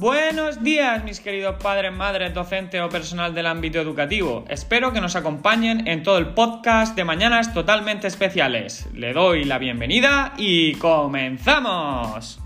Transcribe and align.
Buenos 0.00 0.62
días, 0.62 1.02
mis 1.02 1.18
queridos 1.18 1.56
padres, 1.60 1.92
madres, 1.92 2.32
docentes 2.32 2.80
o 2.80 2.88
personal 2.88 3.34
del 3.34 3.46
ámbito 3.46 3.80
educativo. 3.80 4.44
Espero 4.48 4.92
que 4.92 5.00
nos 5.00 5.16
acompañen 5.16 5.88
en 5.88 6.04
todo 6.04 6.18
el 6.18 6.34
podcast 6.34 6.94
de 6.94 7.02
Mañanas 7.02 7.52
Totalmente 7.52 8.06
Especiales. 8.06 8.88
Le 8.94 9.12
doy 9.12 9.42
la 9.42 9.58
bienvenida 9.58 10.34
y 10.38 10.74
comenzamos. 10.74 12.40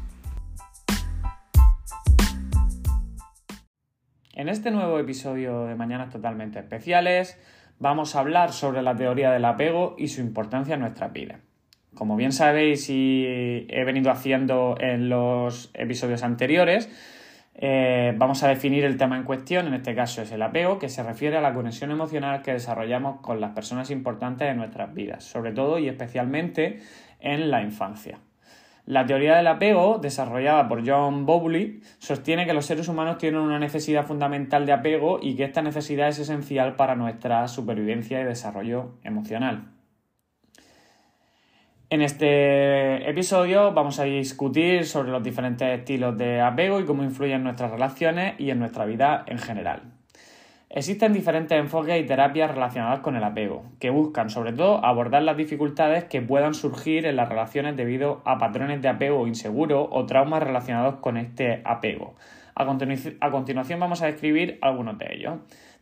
En 4.32 4.48
este 4.48 4.71
nuevo 4.71 4.98
episodio 4.98 5.66
de 5.66 5.75
Mañanas 5.75 6.08
Totalmente 6.08 6.58
Especiales 6.58 7.39
vamos 7.79 8.16
a 8.16 8.21
hablar 8.21 8.54
sobre 8.54 8.80
la 8.80 8.96
teoría 8.96 9.30
del 9.30 9.44
apego 9.44 9.94
y 9.98 10.08
su 10.08 10.22
importancia 10.22 10.76
en 10.76 10.80
nuestras 10.80 11.12
vidas. 11.12 11.40
Como 11.93 12.16
bien 12.16 12.32
sabéis 12.32 12.89
y 12.89 13.26
he 13.68 13.84
venido 13.84 14.11
haciendo 14.11 14.75
en 14.80 15.11
los 15.11 15.71
episodios 15.75 16.22
anteriores, 16.22 16.89
eh, 17.54 18.14
vamos 18.16 18.42
a 18.42 18.48
definir 18.48 18.84
el 18.84 18.96
tema 18.96 19.16
en 19.16 19.24
cuestión, 19.24 19.66
en 19.66 19.74
este 19.74 19.94
caso 19.94 20.22
es 20.22 20.32
el 20.32 20.43
apego, 20.43 20.79
que 20.79 20.88
se 20.88 21.02
refiere 21.02 21.36
a 21.36 21.40
la 21.40 21.52
conexión 21.52 21.90
emocional 21.90 22.43
que 22.43 22.52
desarrollamos 22.52 23.20
con 23.20 23.40
las 23.40 23.52
personas 23.52 23.90
importantes 23.90 24.48
en 24.48 24.56
nuestras 24.56 24.94
vidas, 24.94 25.24
sobre 25.24 25.52
todo 25.52 25.79
y 25.79 25.88
especialmente 25.88 26.80
en 27.20 27.50
la 27.50 27.62
infancia. 27.62 28.18
La 28.84 29.07
teoría 29.07 29.36
del 29.36 29.46
apego, 29.46 29.98
desarrollada 30.02 30.66
por 30.66 30.84
John 30.84 31.24
Bowley, 31.24 31.82
sostiene 31.98 32.46
que 32.46 32.55
los 32.55 32.66
seres 32.66 32.88
humanos 32.88 33.19
tienen 33.19 33.41
una 33.41 33.60
necesidad 33.60 34.05
fundamental 34.05 34.66
de 34.66 34.72
apego 34.72 35.20
y 35.22 35.36
que 35.36 35.44
esta 35.44 35.62
necesidad 35.62 36.08
es 36.08 36.19
esencial 36.19 36.74
para 36.74 36.96
nuestra 36.96 37.46
supervivencia 37.46 38.20
y 38.20 38.24
desarrollo 38.24 38.94
emocional. 39.05 39.69
En 41.92 42.00
este 42.00 43.06
episodio 43.06 43.74
vamos 43.74 43.98
a 43.98 44.05
discutir 44.05 44.86
sobre 44.86 45.10
los 45.10 45.22
diferentes 45.22 45.78
estilos 45.78 46.16
de 46.16 46.40
apego 46.40 46.80
y 46.80 46.86
cómo 46.86 47.02
influyen 47.02 47.36
en 47.36 47.44
nuestras 47.44 47.70
relaciones 47.70 48.32
y 48.38 48.48
en 48.48 48.60
nuestra 48.60 48.86
vida 48.86 49.24
en 49.26 49.36
general. 49.36 49.82
Existen 50.70 51.12
diferentes 51.12 51.58
enfoques 51.58 52.02
y 52.02 52.06
terapias 52.06 52.50
relacionadas 52.50 53.00
con 53.00 53.14
el 53.14 53.22
apego, 53.22 53.64
que 53.78 53.90
buscan 53.90 54.30
sobre 54.30 54.54
todo 54.54 54.82
abordar 54.82 55.22
las 55.22 55.36
dificultades 55.36 56.04
que 56.04 56.22
puedan 56.22 56.54
surgir 56.54 57.04
en 57.04 57.16
las 57.16 57.28
relaciones 57.28 57.76
debido 57.76 58.22
a 58.24 58.38
patrones 58.38 58.80
de 58.80 58.88
apego 58.88 59.27
inseguro 59.27 59.86
o 59.92 60.06
traumas 60.06 60.42
relacionados 60.42 60.94
con 61.00 61.18
este 61.18 61.60
apego. 61.66 62.14
A, 62.54 63.30
continuación 63.30 63.80
vamos 63.80 64.02
a 64.02 64.06
describir 64.06 64.58
algunos 64.62 64.98
de 64.98 65.14
ellos. 65.14 65.34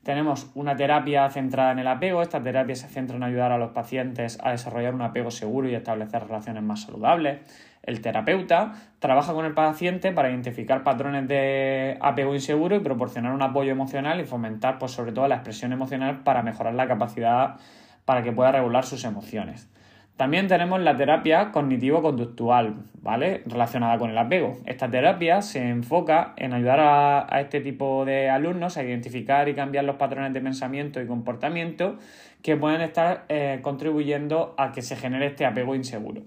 Tenemos 0.03 0.51
una 0.55 0.77
terapia 0.77 1.29
centrada 1.29 1.73
en 1.73 1.79
el 1.79 1.87
apego. 1.87 2.23
Esta 2.23 2.43
terapia 2.43 2.75
se 2.75 2.89
centra 2.89 3.17
en 3.17 3.23
ayudar 3.23 3.53
a 3.53 3.59
los 3.59 3.73
pacientes 3.73 4.39
a 4.43 4.51
desarrollar 4.51 4.95
un 4.95 5.03
apego 5.03 5.31
seguro 5.31 5.69
y 5.69 5.75
establecer 5.75 6.23
relaciones 6.25 6.63
más 6.63 6.83
saludables. 6.83 7.41
El 7.83 8.01
terapeuta 8.01 8.73
trabaja 8.99 9.35
con 9.35 9.45
el 9.45 9.53
paciente 9.53 10.13
para 10.13 10.31
identificar 10.31 10.85
patrones 10.85 11.29
de 11.29 11.99
apego 12.01 12.35
inseguro 12.35 12.77
y 12.77 12.81
proporcionar 12.81 13.33
un 13.33 13.43
apoyo 13.43 13.73
emocional 13.73 14.21
y 14.21 14.25
fomentar, 14.25 14.79
pues, 14.79 14.93
sobre 14.93 15.13
todo, 15.13 15.29
la 15.29 15.37
expresión 15.37 15.73
emocional 15.73 16.23
para 16.23 16.43
mejorar 16.43 16.75
la 16.75 16.89
capacidad 16.89 17.57
para 18.07 18.23
que 18.23 18.33
pueda 18.33 18.53
regular 18.53 18.85
sus 18.85 19.05
emociones. 19.05 19.69
También 20.21 20.49
tenemos 20.49 20.79
la 20.83 20.99
terapia 20.99 21.51
cognitivo-conductual, 21.51 22.75
¿vale? 23.01 23.43
Relacionada 23.47 23.97
con 23.97 24.11
el 24.11 24.19
apego. 24.19 24.59
Esta 24.67 24.91
terapia 24.91 25.41
se 25.41 25.67
enfoca 25.71 26.35
en 26.37 26.53
ayudar 26.53 26.79
a, 26.79 27.41
este 27.41 27.63
tipo 27.63 28.05
de 28.05 28.29
alumnos 28.29 28.77
a 28.77 28.83
identificar 28.83 29.49
y 29.49 29.55
cambiar 29.55 29.87
los 29.87 29.97
patrones 29.97 30.35
de 30.35 30.43
pensamiento 30.43 31.01
y 31.01 31.07
comportamiento 31.07 31.97
que 32.43 32.55
pueden 32.55 32.83
estar 32.83 33.25
eh, 33.31 33.61
contribuyendo 33.63 34.55
a 34.59 34.73
que 34.73 34.83
se 34.83 34.95
genere 34.95 35.25
este 35.25 35.47
apego 35.47 35.75
inseguro. 35.75 36.21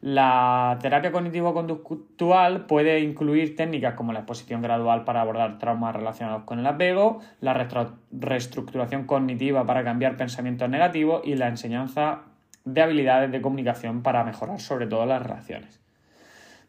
La 0.00 0.78
terapia 0.80 1.12
cognitivo-conductual 1.12 2.64
puede 2.64 3.00
incluir 3.00 3.56
técnicas 3.56 3.92
como 3.92 4.14
la 4.14 4.20
exposición 4.20 4.62
gradual 4.62 5.04
para 5.04 5.20
abordar 5.20 5.58
traumas 5.58 5.94
relacionados 5.94 6.44
con 6.44 6.60
el 6.60 6.66
apego, 6.66 7.20
la 7.42 7.68
reestructuración 8.10 9.04
cognitiva 9.04 9.66
para 9.66 9.84
cambiar 9.84 10.16
pensamientos 10.16 10.70
negativos 10.70 11.20
y 11.26 11.34
la 11.34 11.48
enseñanza 11.48 12.31
de 12.64 12.82
habilidades 12.82 13.30
de 13.30 13.40
comunicación 13.40 14.02
para 14.02 14.24
mejorar 14.24 14.60
sobre 14.60 14.86
todo 14.86 15.06
las 15.06 15.22
relaciones. 15.22 15.80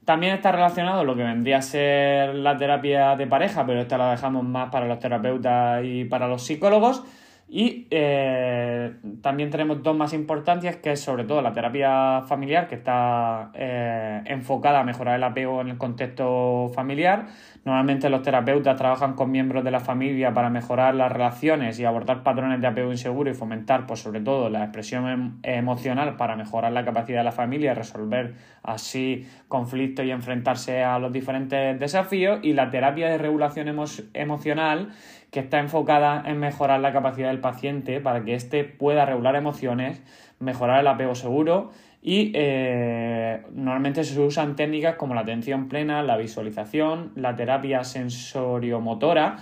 También 0.06 0.34
está 0.34 0.52
relacionado 0.52 1.06
lo 1.06 1.16
que 1.16 1.24
vendría 1.24 1.60
a 1.60 1.62
ser 1.62 2.36
la 2.36 2.58
terapia 2.58 3.16
de 3.16 3.26
pareja, 3.26 3.66
pero 3.66 3.80
esta 3.82 3.98
la 3.98 4.12
dejamos 4.12 4.44
más 4.44 4.70
para 4.70 4.86
los 4.86 5.00
terapeutas 5.00 5.82
y 5.86 6.04
para 6.06 6.28
los 6.28 6.44
psicólogos, 6.44 7.04
y 7.50 7.88
eh, 7.92 8.96
también 9.22 9.52
tenemos 9.52 9.84
dos 9.84 9.96
más 9.96 10.14
importantes, 10.14 10.78
que 10.78 10.94
es 10.94 11.02
sobre 11.02 11.24
todo 11.24 11.42
la 11.42 11.54
terapia 11.54 12.22
familiar, 12.22 12.68
que 12.68 12.76
está 12.76 13.52
eh, 13.54 14.22
enfocada 14.26 14.80
a 14.80 14.84
mejorar 14.84 15.18
el 15.18 15.24
apego 15.24 15.62
en 15.62 15.70
el 15.70 15.78
contexto 15.78 16.72
familiar. 16.74 17.28
Normalmente 17.66 18.10
los 18.10 18.24
terapeutas 18.24 18.76
trabajan 18.76 19.14
con 19.14 19.30
miembros 19.30 19.64
de 19.64 19.72
la 19.72 19.80
familia 19.80 20.34
para 20.34 20.50
mejorar 20.50 20.96
las 20.96 21.12
relaciones 21.12 21.80
y 21.80 21.86
abordar 21.86 22.24
patrones 22.24 22.60
de 22.60 22.68
apego 22.68 22.92
inseguro 22.92 23.30
y 23.30 23.34
fomentar, 23.34 23.86
pues 23.86 24.00
sobre 24.00 24.22
todo, 24.22 24.50
la 24.50 24.64
expresión 24.64 25.08
em, 25.08 25.38
emocional 25.44 26.18
para 26.18 26.36
mejorar 26.36 26.72
la 26.72 26.84
capacidad 26.84 27.20
de 27.20 27.24
la 27.26 27.32
familia, 27.32 27.74
resolver 27.74 28.34
así 28.64 29.28
conflictos 29.48 30.06
y 30.06 30.12
enfrentarse 30.12 30.84
a 30.84 30.98
los 30.98 31.14
diferentes 31.14 31.80
desafíos. 31.80 32.40
Y 32.42 32.54
la 32.54 32.70
terapia 32.70 33.10
de 33.10 33.18
regulación 33.18 33.68
emocional 34.14 34.90
que 35.34 35.40
está 35.40 35.60
enfocada 35.60 36.24
en 36.28 36.40
mejorar 36.40 36.80
la 36.80 36.94
capacidad 36.94 37.30
del 37.34 37.42
paciente 37.42 38.00
para 38.00 38.24
que 38.24 38.36
éste 38.36 38.64
pueda 38.64 39.06
regular 39.06 39.36
emociones, 39.36 40.02
mejorar 40.40 40.80
el 40.80 40.88
apego 40.88 41.16
seguro 41.16 41.72
y 42.02 42.32
eh, 42.36 43.42
normalmente 43.54 44.04
se 44.04 44.20
usan 44.20 44.58
técnicas 44.58 44.96
como 44.96 45.16
la 45.16 45.22
atención 45.22 45.70
plena, 45.70 46.04
la 46.04 46.18
visualización, 46.18 47.14
la 47.16 47.36
terapia 47.36 47.84
sensoriomotora 47.86 49.38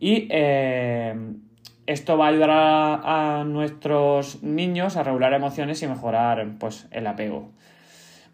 y 0.00 0.26
eh, 0.30 1.14
esto 1.86 2.16
va 2.16 2.26
a 2.26 2.28
ayudar 2.28 2.50
a, 2.50 3.40
a, 3.40 3.44
nuestros 3.44 4.42
niños 4.42 4.96
a 4.96 5.02
regular 5.02 5.34
emociones 5.34 5.82
y 5.82 5.86
mejorar 5.86 6.54
pues, 6.58 6.88
el 6.90 7.06
apego. 7.06 7.50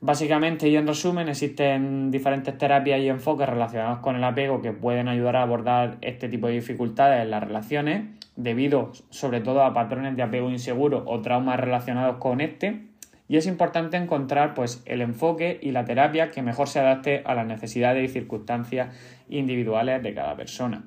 Básicamente 0.00 0.68
y 0.68 0.76
en 0.76 0.86
resumen 0.86 1.28
existen 1.28 2.10
diferentes 2.10 2.56
terapias 2.58 3.00
y 3.00 3.08
enfoques 3.08 3.48
relacionados 3.48 3.98
con 3.98 4.16
el 4.16 4.24
apego 4.24 4.62
que 4.62 4.72
pueden 4.72 5.08
ayudar 5.08 5.36
a 5.36 5.42
abordar 5.42 5.98
este 6.00 6.28
tipo 6.28 6.46
de 6.46 6.54
dificultades 6.54 7.22
en 7.22 7.30
las 7.30 7.42
relaciones 7.42 8.21
debido 8.36 8.92
sobre 9.10 9.40
todo 9.40 9.62
a 9.62 9.74
patrones 9.74 10.16
de 10.16 10.22
apego 10.22 10.50
inseguro 10.50 11.04
o 11.06 11.20
traumas 11.20 11.60
relacionados 11.60 12.16
con 12.16 12.40
este 12.40 12.92
y 13.28 13.36
es 13.36 13.46
importante 13.46 13.96
encontrar 13.96 14.52
pues 14.54 14.82
el 14.84 15.00
enfoque 15.00 15.58
y 15.62 15.70
la 15.70 15.84
terapia 15.84 16.30
que 16.30 16.42
mejor 16.42 16.68
se 16.68 16.80
adapte 16.80 17.22
a 17.24 17.34
las 17.34 17.46
necesidades 17.46 18.04
y 18.04 18.12
circunstancias 18.12 18.94
individuales 19.28 20.02
de 20.02 20.12
cada 20.12 20.36
persona. 20.36 20.84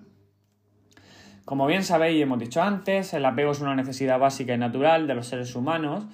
Como 1.43 1.65
bien 1.67 1.83
sabéis 1.83 2.17
y 2.17 2.21
hemos 2.21 2.39
dicho 2.39 2.61
antes, 2.61 3.13
el 3.13 3.25
apego 3.25 3.51
es 3.51 3.61
una 3.61 3.75
necesidad 3.75 4.19
básica 4.19 4.53
y 4.53 4.57
natural 4.57 5.07
de 5.07 5.15
los 5.15 5.27
seres 5.27 5.55
humanos. 5.55 6.05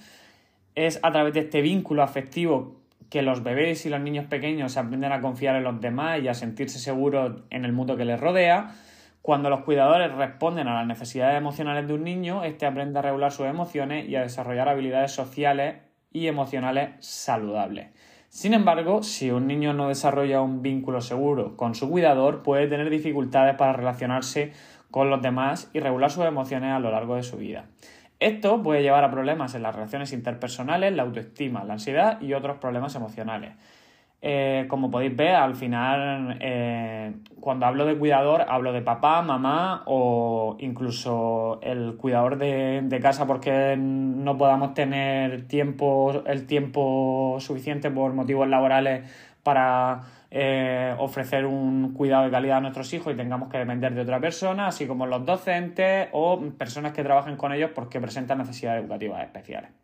Es 0.76 1.00
a 1.04 1.12
través 1.12 1.34
de 1.34 1.42
este 1.42 1.62
vínculo 1.62 2.04
afectivo 2.04 2.82
que 3.10 3.22
los 3.22 3.44
bebés 3.44 3.86
y 3.86 3.90
los 3.90 4.00
niños 4.00 4.26
pequeños 4.28 4.78
aprenden 4.78 5.12
a 5.12 5.20
confiar 5.20 5.58
en 5.58 5.64
los 5.64 5.82
demás 5.82 6.22
y 6.22 6.30
a 6.30 6.34
sentirse 6.34 6.80
seguros 6.80 7.44
en 7.50 7.66
el 7.66 7.74
mundo 7.74 7.98
que 7.98 8.06
les 8.06 8.20
rodea. 8.20 8.74
Cuando 9.22 9.52
los 9.52 9.62
cuidadores 9.62 10.12
responden 10.14 10.68
a 10.68 10.74
las 10.74 10.88
necesidades 10.88 11.38
emocionales 11.38 11.88
de 11.88 11.94
un 11.94 12.04
niño, 12.04 12.44
éste 12.44 12.66
aprende 12.66 12.98
a 12.98 13.04
regular 13.04 13.32
sus 13.32 13.46
emociones 13.46 14.10
y 14.10 14.16
a 14.16 14.22
desarrollar 14.22 14.68
habilidades 14.68 15.12
sociales 15.12 15.76
y 16.12 16.28
emocionales 16.28 16.96
saludables. 17.06 17.90
Sin 18.30 18.54
embargo, 18.54 19.04
si 19.04 19.30
un 19.30 19.46
niño 19.46 19.74
no 19.74 19.90
desarrolla 19.90 20.42
un 20.42 20.62
vínculo 20.62 21.02
seguro 21.02 21.56
con 21.56 21.76
su 21.76 21.90
cuidador, 21.90 22.42
puede 22.42 22.68
tener 22.68 22.90
dificultades 22.90 23.56
para 23.56 23.74
relacionarse 23.74 24.54
con 24.90 25.10
los 25.10 25.22
demás 25.22 25.70
y 25.74 25.82
regular 25.82 26.10
sus 26.10 26.26
emociones 26.26 26.72
a 26.72 26.80
lo 26.80 26.92
largo 26.92 27.16
de 27.16 27.24
su 27.24 27.38
vida. 27.38 27.66
Esto 28.20 28.64
puede 28.64 28.84
llevar 28.84 29.04
a 29.04 29.12
problemas 29.12 29.54
en 29.54 29.64
las 29.64 29.76
relaciones 29.76 30.14
interpersonales, 30.14 30.94
la 30.94 31.04
autoestima, 31.04 31.64
la 31.64 31.74
ansiedad 31.74 32.22
y 32.22 32.34
otros 32.34 32.58
problemas 32.58 32.96
emocionales. 32.96 33.54
Eh, 34.24 34.68
como 34.70 34.92
podéis 34.92 35.16
ver, 35.16 35.36
al 35.36 35.56
final, 35.56 36.38
eh, 36.42 37.14
cuando 37.40 37.66
hablo 37.66 37.86
de 37.86 37.98
cuidador, 37.98 38.46
hablo 38.48 38.72
de 38.72 38.84
papá, 38.84 39.24
mamá 39.24 39.82
o 39.88 40.58
incluso 40.60 41.60
el 41.64 41.98
cuidador 41.98 42.38
de, 42.38 42.82
de, 42.84 43.00
casa 43.00 43.26
porque 43.26 43.76
no 43.78 44.38
podamos 44.38 44.76
tener 44.76 45.48
tiempo, 45.48 46.24
el 46.28 46.46
tiempo 46.46 47.38
suficiente 47.40 47.90
por 47.90 48.14
motivos 48.14 48.48
laborales 48.48 49.10
para 49.42 50.04
eh, 50.30 50.96
ofrecer 51.00 51.46
un 51.46 51.94
cuidado 51.94 52.26
de 52.26 52.32
calidad 52.32 52.58
a 52.58 52.62
nuestros 52.62 52.94
hijos 52.94 53.14
y 53.14 53.18
tengamos 53.18 53.50
que 53.50 53.58
depender 53.58 53.94
de 53.94 54.02
otra 54.02 54.20
persona, 54.20 54.68
así 54.68 54.88
como 54.88 55.06
los 55.06 55.26
docentes 55.26 56.10
o 56.14 56.40
personas 56.58 56.94
que 56.94 57.04
trabajen 57.04 57.38
con 57.38 57.52
ellos 57.54 57.72
porque 57.74 58.00
presentan 58.00 58.38
necesidades 58.38 58.82
educativas 58.82 59.24
especiales. 59.24 59.81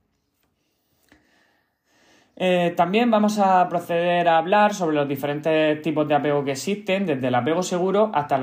Eh, 2.40 2.76
también 2.78 3.10
vamos 3.10 3.40
a 3.40 3.68
proceder 3.68 4.28
a 4.28 4.38
hablar 4.38 4.76
sobre 4.76 4.96
los 4.96 5.08
diferentes 5.08 5.82
tipos 5.82 6.08
de 6.08 6.14
apego 6.14 6.44
que 6.46 6.52
existen, 6.52 7.08
desde 7.08 7.30
el 7.30 7.36
apego 7.36 7.64
seguro 7.64 8.12
hasta, 8.14 8.36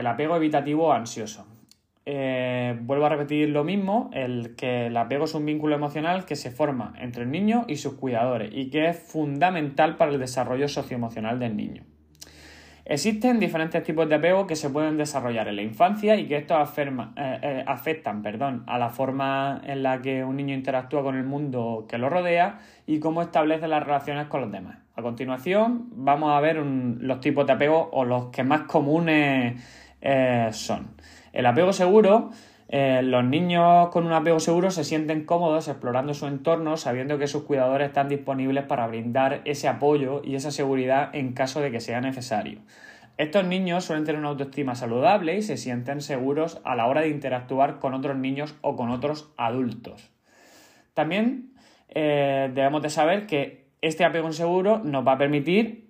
el 0.00 0.06
apego 0.08 0.34
evitativo 0.34 0.92
ansioso. 0.92 1.46
Eh, 2.06 2.76
vuelvo 2.82 3.06
a 3.06 3.10
repetir 3.10 3.50
lo 3.50 3.62
mismo, 3.62 4.10
el 4.12 4.56
que 4.56 4.86
el 4.86 4.96
apego 4.96 5.26
es 5.26 5.34
un 5.34 5.46
vínculo 5.46 5.76
emocional 5.76 6.24
que 6.24 6.34
se 6.34 6.50
forma 6.50 6.92
entre 6.98 7.22
el 7.22 7.30
niño 7.30 7.64
y 7.68 7.76
sus 7.76 7.94
cuidadores 7.94 8.50
y 8.52 8.68
que 8.68 8.88
es 8.88 8.98
fundamental 8.98 9.96
para 9.96 10.10
el 10.10 10.18
desarrollo 10.18 10.66
socioemocional 10.66 11.38
del 11.38 11.56
niño. 11.56 11.84
Existen 12.86 13.40
diferentes 13.40 13.82
tipos 13.82 14.06
de 14.10 14.16
apego 14.16 14.46
que 14.46 14.56
se 14.56 14.68
pueden 14.68 14.98
desarrollar 14.98 15.48
en 15.48 15.56
la 15.56 15.62
infancia 15.62 16.16
y 16.16 16.28
que 16.28 16.36
estos 16.36 16.78
eh, 16.78 16.84
eh, 17.16 17.64
afectan 17.66 18.20
perdón, 18.20 18.62
a 18.66 18.78
la 18.78 18.90
forma 18.90 19.62
en 19.64 19.82
la 19.82 20.02
que 20.02 20.22
un 20.22 20.36
niño 20.36 20.54
interactúa 20.54 21.02
con 21.02 21.16
el 21.16 21.24
mundo 21.24 21.86
que 21.88 21.96
lo 21.96 22.10
rodea 22.10 22.58
y 22.86 22.98
cómo 22.98 23.22
establece 23.22 23.68
las 23.68 23.82
relaciones 23.82 24.26
con 24.26 24.42
los 24.42 24.52
demás. 24.52 24.76
A 24.96 25.00
continuación 25.00 25.86
vamos 25.92 26.36
a 26.36 26.40
ver 26.40 26.56
los 26.56 27.20
tipos 27.20 27.46
de 27.46 27.54
apego 27.54 27.88
o 27.90 28.04
los 28.04 28.26
que 28.26 28.44
más 28.44 28.62
comunes 28.62 29.62
eh, 30.02 30.48
son. 30.52 30.88
El 31.32 31.46
apego 31.46 31.72
seguro 31.72 32.32
eh, 32.76 33.02
los 33.04 33.24
niños 33.24 33.90
con 33.90 34.04
un 34.04 34.12
apego 34.12 34.40
seguro 34.40 34.72
se 34.72 34.82
sienten 34.82 35.24
cómodos 35.24 35.68
explorando 35.68 36.12
su 36.12 36.26
entorno 36.26 36.76
sabiendo 36.76 37.18
que 37.18 37.28
sus 37.28 37.44
cuidadores 37.44 37.86
están 37.86 38.08
disponibles 38.08 38.64
para 38.64 38.88
brindar 38.88 39.42
ese 39.44 39.68
apoyo 39.68 40.22
y 40.24 40.34
esa 40.34 40.50
seguridad 40.50 41.14
en 41.14 41.34
caso 41.34 41.60
de 41.60 41.70
que 41.70 41.78
sea 41.78 42.00
necesario. 42.00 42.58
Estos 43.16 43.44
niños 43.44 43.84
suelen 43.84 44.04
tener 44.04 44.18
una 44.18 44.30
autoestima 44.30 44.74
saludable 44.74 45.36
y 45.36 45.42
se 45.42 45.56
sienten 45.56 46.00
seguros 46.00 46.60
a 46.64 46.74
la 46.74 46.86
hora 46.86 47.02
de 47.02 47.10
interactuar 47.10 47.78
con 47.78 47.94
otros 47.94 48.16
niños 48.16 48.56
o 48.60 48.74
con 48.74 48.90
otros 48.90 49.32
adultos. 49.36 50.10
También 50.94 51.52
eh, 51.90 52.50
debemos 52.52 52.82
de 52.82 52.90
saber 52.90 53.26
que 53.26 53.68
este 53.82 54.04
apego 54.04 54.26
inseguro 54.26 54.80
nos 54.82 55.06
va 55.06 55.12
a 55.12 55.18
permitir 55.18 55.83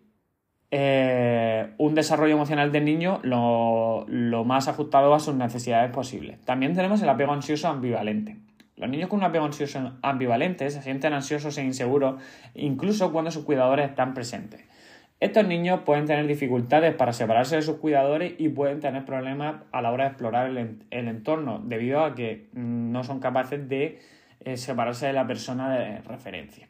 eh, 0.77 1.69
un 1.79 1.95
desarrollo 1.95 2.35
emocional 2.35 2.73
del 2.73 2.85
niño 2.85 3.21
lo, 3.23 4.05
más 4.45 4.67
ajustado 4.67 5.15
a 5.15 5.21
sus 5.21 5.37
necesidades 5.37 5.93
posibles. 5.93 6.41
También 6.41 6.75
tenemos 6.75 7.01
el 7.01 7.09
apego 7.09 7.33
ansioso 7.33 7.69
ambivalente. 7.69 8.39
Los 8.77 8.91
niños 8.91 9.09
con 9.09 9.21
un 9.21 9.25
apego 9.25 9.45
ansioso 9.45 9.93
ambivalente 10.03 10.69
se 10.71 10.83
sienten 10.83 11.13
ansiosos 11.13 11.57
e 11.59 11.63
inseguros 11.63 12.21
incluso 12.57 13.13
cuando 13.13 13.31
sus 13.31 13.45
cuidadores 13.45 13.89
están 13.89 14.15
presentes. 14.15 14.65
Estos 15.21 15.47
niños 15.47 15.83
pueden 15.85 16.07
tener 16.07 16.27
dificultades 16.27 16.93
para 16.97 17.13
separarse 17.13 17.55
de 17.55 17.63
sus 17.63 17.77
cuidadores 17.77 18.35
y 18.39 18.49
pueden 18.49 18.81
tener 18.81 19.05
problemas 19.05 19.63
a 19.71 19.81
la 19.81 19.93
hora 19.93 20.05
de 20.05 20.11
explorar 20.11 20.49
el, 20.49 20.81
entorno 20.91 21.61
debido 21.65 22.05
a 22.05 22.17
que 22.17 22.49
no 22.53 23.05
son 23.05 23.21
capaces 23.21 23.69
de 23.69 24.01
eh, 24.41 24.57
separarse 24.57 25.07
de 25.07 25.13
la 25.13 25.25
persona 25.25 25.73
de 25.79 26.01
referencia. 26.01 26.67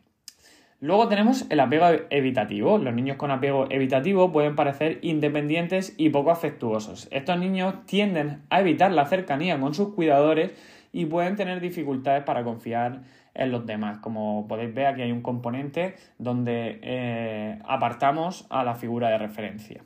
Luego 0.81 1.09
tenemos 1.09 1.47
el 1.51 1.61
apego 1.61 1.87
evitativo. 2.11 2.79
Los 2.79 2.95
niños 2.95 3.17
con 3.17 3.31
apego 3.31 3.67
evitativo 3.71 4.33
pueden 4.33 4.57
parecer 4.57 4.99
independientes 5.03 5.95
y 5.97 6.11
poco 6.11 6.31
afectuosos. 6.31 7.09
Estos 7.11 7.39
niños 7.39 7.87
tienden 7.87 8.43
a 8.51 8.61
evitar 8.61 8.93
la 8.93 9.07
cercanía 9.07 9.59
con 9.59 9.75
sus 9.75 9.95
cuidadores 9.95 10.53
y 10.93 11.07
pueden 11.07 11.37
tener 11.37 11.61
dificultades 11.61 12.25
para 12.25 12.45
confiar 12.45 13.01
en 13.35 13.51
los 13.51 13.67
demás. 13.67 13.99
Como 13.99 14.47
podéis 14.47 14.75
ver, 14.75 14.87
aquí 14.87 15.03
hay 15.03 15.13
un 15.13 15.23
componente 15.23 15.97
donde 16.19 16.79
eh, 16.83 17.59
apartamos 17.65 18.47
a 18.51 18.65
la 18.65 18.75
figura 18.75 19.09
de 19.09 19.19
referencia. 19.19 19.83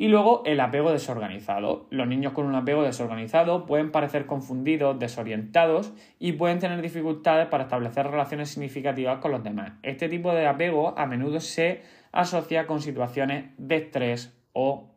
Y 0.00 0.06
luego 0.06 0.44
el 0.46 0.60
apego 0.60 0.92
desorganizado. 0.92 1.88
Los 1.90 2.06
niños 2.06 2.32
con 2.32 2.46
un 2.46 2.54
apego 2.54 2.84
desorganizado 2.84 3.66
pueden 3.66 3.90
parecer 3.90 4.26
confundidos, 4.26 4.96
desorientados 4.96 5.92
y 6.20 6.34
pueden 6.34 6.60
tener 6.60 6.80
dificultades 6.80 7.48
para 7.48 7.64
establecer 7.64 8.06
relaciones 8.06 8.48
significativas 8.48 9.18
con 9.18 9.32
los 9.32 9.42
demás. 9.42 9.72
Este 9.82 10.08
tipo 10.08 10.32
de 10.32 10.46
apego 10.46 10.96
a 10.96 11.06
menudo 11.06 11.40
se 11.40 11.82
asocia 12.12 12.68
con 12.68 12.80
situaciones 12.80 13.46
de 13.58 13.74
estrés 13.74 14.38
o 14.52 14.94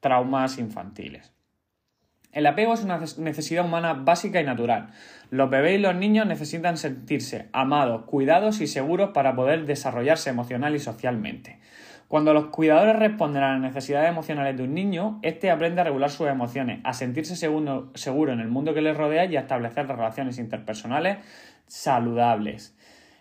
traumas 0.00 0.58
infantiles. 0.58 1.32
El 2.30 2.46
apego 2.46 2.74
es 2.74 2.84
una 2.84 2.98
necesidad 2.98 3.64
humana 3.64 3.94
básica 3.94 4.38
y 4.38 4.44
natural. 4.44 4.88
Los 5.30 5.48
bebés 5.48 5.78
y 5.78 5.82
los 5.82 5.94
niños 5.94 6.26
necesitan 6.26 6.76
sentirse 6.76 7.48
amados, 7.54 8.04
cuidados 8.04 8.60
y 8.60 8.66
seguros 8.66 9.12
para 9.14 9.34
poder 9.34 9.64
desarrollarse 9.64 10.28
emocional 10.28 10.74
y 10.74 10.78
socialmente. 10.78 11.58
Cuando 12.12 12.34
los 12.34 12.48
cuidadores 12.48 12.96
responden 12.96 13.42
a 13.42 13.52
las 13.52 13.60
necesidades 13.62 14.10
emocionales 14.10 14.54
de 14.54 14.64
un 14.64 14.74
niño, 14.74 15.18
éste 15.22 15.50
aprende 15.50 15.80
a 15.80 15.84
regular 15.84 16.10
sus 16.10 16.28
emociones, 16.28 16.80
a 16.84 16.92
sentirse 16.92 17.36
seguro, 17.36 17.90
seguro 17.94 18.34
en 18.34 18.40
el 18.40 18.48
mundo 18.48 18.74
que 18.74 18.82
le 18.82 18.92
rodea 18.92 19.24
y 19.24 19.36
a 19.36 19.40
establecer 19.40 19.86
relaciones 19.86 20.36
interpersonales 20.36 21.16
saludables. 21.66 22.76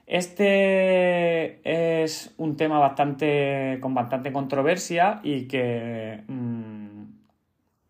Este 0.08 1.62
es 2.04 2.34
un 2.36 2.58
tema 2.58 2.80
bastante 2.80 3.78
con 3.80 3.94
bastante 3.94 4.34
controversia 4.34 5.22
y 5.24 5.48
que 5.48 6.26
mm, 6.28 7.04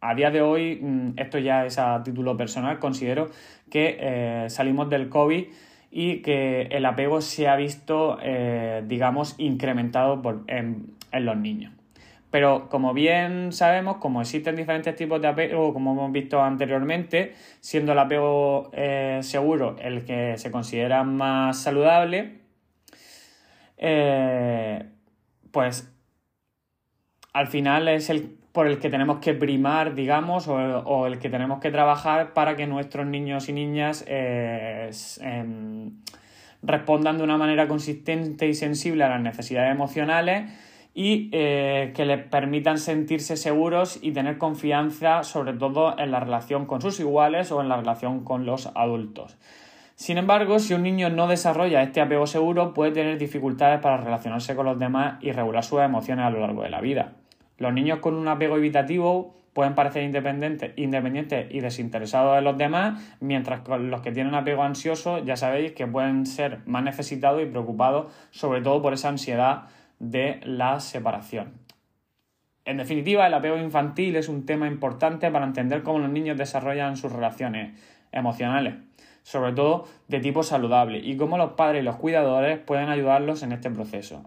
a 0.01 0.13
día 0.13 0.30
de 0.30 0.44
hoy, 0.44 0.75
mm, 0.83 1.13
esto 1.18 1.39
ya 1.39 1.65
es 1.65 1.80
a 1.80 2.03
título 2.03 2.38
personal, 2.38 2.77
considero 2.77 3.31
que 3.71 3.98
eh, 4.00 4.45
salimos 4.51 4.88
del 4.92 5.09
COVID 5.09 5.48
y 5.91 6.21
que 6.21 6.63
el 6.71 6.85
apego 6.85 7.19
se 7.19 7.49
ha 7.49 7.57
visto, 7.57 8.17
eh, 8.23 8.81
digamos, 8.88 9.35
incrementado 9.38 10.21
en, 10.47 10.95
los 11.11 11.38
niños. 11.38 11.73
Pero 12.31 12.69
como 12.69 12.93
bien 12.93 13.51
sabemos, 13.51 13.97
como 13.97 14.21
existen 14.21 14.55
diferentes 14.55 14.95
tipos 14.95 15.21
de 15.21 15.27
apego, 15.27 15.73
como 15.73 15.91
hemos 15.91 16.13
visto 16.13 16.41
anteriormente, 16.41 17.33
siendo 17.59 17.91
el 17.91 17.99
apego 17.99 18.71
eh, 18.71 19.19
seguro 19.21 19.75
el 19.81 20.05
que 20.05 20.38
se 20.38 20.49
considera 20.49 21.03
más 21.03 21.61
saludable, 21.61 22.39
eh, 23.77 24.85
pues 25.51 25.91
al 27.33 27.47
final 27.47 27.89
es 27.89 28.09
el 28.09 28.38
por 28.51 28.68
el 28.68 28.80
que 28.80 28.89
tenemos 28.89 29.19
que 29.19 29.33
primar, 29.33 29.95
digamos, 29.95 30.48
o, 30.48 31.07
el 31.07 31.19
que 31.19 31.30
tenemos 31.30 31.59
que 31.59 31.71
trabajar 31.71 32.33
para 32.33 32.56
que 32.56 32.68
nuestros 32.68 33.06
niños 33.06 33.48
y 33.48 33.53
niñas 33.53 34.03
eh, 34.07 34.92
em, 35.21 35.92
respondan 36.62 37.18
de 37.18 37.24
una 37.24 37.38
manera 37.38 37.68
consistente 37.68 38.48
y 38.48 38.53
sensible 38.53 39.03
a 39.03 39.09
las 39.09 39.21
necesidades 39.21 39.71
emocionales 39.71 40.51
y 40.94 41.30
eh, 41.31 41.94
que 41.95 42.06
les 42.06 42.21
permitan 42.25 42.77
sentirse 42.77 43.38
seguros 43.38 43.98
y 44.01 44.12
tener 44.12 44.38
confianza 44.38 45.24
sobre 45.24 45.53
todo 45.53 45.98
en 45.98 46.12
la 46.12 46.19
relación 46.19 46.65
con 46.65 46.81
sus 46.81 47.00
iguales 47.00 47.51
o 47.51 47.62
en 47.62 47.69
la 47.69 47.77
relación 47.77 48.25
con 48.25 48.45
los 48.45 48.68
adultos. 48.75 49.38
Sin 49.95 50.18
embargo, 50.18 50.59
si 50.59 50.74
un 50.74 50.83
niño 50.83 51.09
no 51.09 51.27
desarrolla 51.27 51.83
este 51.83 52.01
apego 52.01 52.27
seguro, 52.27 52.74
puede 52.74 52.92
tener 52.92 53.18
dificultades 53.18 53.80
para 53.80 53.98
relacionarse 53.98 54.56
con 54.56 54.65
los 54.65 54.80
demás 54.80 55.18
y 55.21 55.31
regular 55.31 55.63
sus 55.63 55.80
emociones 55.80 56.25
a 56.25 56.30
lo 56.30 56.42
largo 56.42 56.63
de 56.63 56.69
la 56.69 56.81
vida. 56.81 57.13
Los 57.62 57.74
niños 57.74 58.00
con 58.00 58.16
un 58.16 58.28
apego 58.28 58.58
evitativo 58.58 59.36
pueden 59.54 59.75
parecer 59.75 60.02
independientes, 60.02 60.74
independientes 60.78 61.46
y 61.52 61.60
desinteresados 61.60 62.36
de 62.36 62.42
los 62.42 62.58
demás, 62.58 63.16
mientras 63.19 63.62
que 63.62 63.78
los 63.78 64.02
que 64.02 64.12
tienen 64.12 64.34
apego 64.34 64.63
ansioso 64.63 65.24
ya 65.24 65.36
sabéis 65.36 65.74
que 65.74 65.86
pueden 65.86 66.25
ser 66.25 66.62
más 66.66 66.81
necesitados 66.81 67.40
y 67.44 67.46
preocupados 67.46 68.12
sobre 68.31 68.62
todo 68.62 68.81
por 68.81 68.94
esa 68.94 69.10
ansiedad 69.10 69.65
de 70.00 70.39
la 70.44 70.80
separación. 70.80 71.53
En 72.65 72.77
definitiva, 72.77 73.27
el 73.27 73.34
apego 73.36 73.58
infantil 73.58 74.15
es 74.15 74.27
un 74.27 74.48
tema 74.48 74.65
importante 74.65 75.30
para 75.30 75.46
entender 75.46 75.84
cómo 75.84 76.00
los 76.00 76.10
niños 76.10 76.39
desarrollan 76.39 76.98
sus 76.98 77.12
relaciones 77.12 77.80
emocionales, 78.12 78.74
sobre 79.22 79.53
todo 79.53 79.86
de 80.08 80.20
tipo 80.20 80.41
saludable, 80.41 80.98
y 80.98 81.15
cómo 81.15 81.38
los 81.38 81.51
padres 81.51 81.84
y 81.84 81.86
los 81.86 81.98
cuidadores 81.98 82.58
pueden 82.58 82.89
ayudarlos 82.89 83.44
en 83.44 83.51
este 83.51 83.70
proceso. 83.70 84.24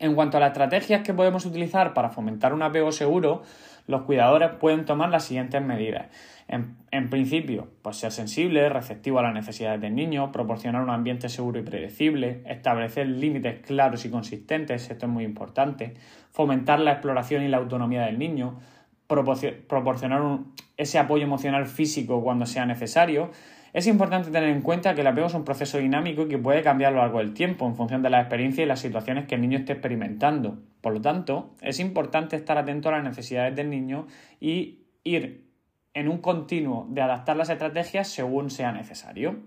En 0.00 0.14
cuanto 0.14 0.38
a 0.38 0.40
las 0.40 0.48
estrategias 0.48 1.02
que 1.02 1.12
podemos 1.12 1.44
utilizar 1.44 1.92
para 1.92 2.08
fomentar 2.08 2.54
un 2.54 2.62
apego 2.62 2.90
seguro, 2.90 3.42
los 3.86 4.02
cuidadores 4.02 4.50
pueden 4.58 4.86
tomar 4.86 5.10
las 5.10 5.24
siguientes 5.24 5.60
medidas. 5.62 6.06
En, 6.48 7.10
principio, 7.10 7.68
pues 7.82 7.98
ser 7.98 8.10
sensible, 8.10 8.68
receptivo 8.70 9.18
a 9.18 9.22
las 9.22 9.34
necesidades 9.34 9.80
del 9.80 9.94
niño, 9.94 10.32
proporcionar 10.32 10.82
un 10.82 10.90
ambiente 10.90 11.28
seguro 11.28 11.60
y 11.60 11.62
predecible, 11.62 12.42
establecer 12.46 13.06
límites 13.06 13.60
claros 13.60 14.04
y 14.06 14.10
consistentes, 14.10 14.90
esto 14.90 15.06
es 15.06 15.12
muy 15.12 15.24
importante, 15.24 15.94
fomentar 16.32 16.80
la 16.80 16.92
exploración 16.92 17.42
y 17.42 17.48
la 17.48 17.58
autonomía 17.58 18.02
del 18.06 18.18
niño, 18.18 18.58
proporcionar 19.06 20.22
ese 20.76 20.98
apoyo 20.98 21.24
emocional 21.24 21.66
físico 21.66 22.22
cuando 22.22 22.46
sea 22.46 22.64
necesario, 22.64 23.30
es 23.72 23.86
importante 23.86 24.30
tener 24.30 24.48
en 24.48 24.62
cuenta 24.62 24.94
que 24.94 25.02
el 25.02 25.06
apego 25.06 25.28
es 25.28 25.34
un 25.34 25.44
proceso 25.44 25.78
dinámico 25.78 26.22
y 26.22 26.28
que 26.28 26.38
puede 26.38 26.62
cambiar 26.62 26.92
a 26.92 26.96
lo 26.96 27.02
largo 27.02 27.18
del 27.18 27.34
tiempo 27.34 27.66
en 27.66 27.76
función 27.76 28.02
de 28.02 28.10
la 28.10 28.20
experiencia 28.20 28.64
y 28.64 28.66
las 28.66 28.80
situaciones 28.80 29.26
que 29.26 29.36
el 29.36 29.40
niño 29.40 29.58
esté 29.58 29.72
experimentando. 29.72 30.58
Por 30.80 30.94
lo 30.94 31.00
tanto, 31.00 31.54
es 31.60 31.78
importante 31.78 32.36
estar 32.36 32.58
atento 32.58 32.88
a 32.88 32.92
las 32.92 33.04
necesidades 33.04 33.54
del 33.54 33.70
niño 33.70 34.06
y 34.40 34.86
ir 35.04 35.46
en 35.94 36.08
un 36.08 36.18
continuo 36.18 36.86
de 36.90 37.02
adaptar 37.02 37.36
las 37.36 37.50
estrategias 37.50 38.08
según 38.08 38.50
sea 38.50 38.72
necesario. 38.72 39.40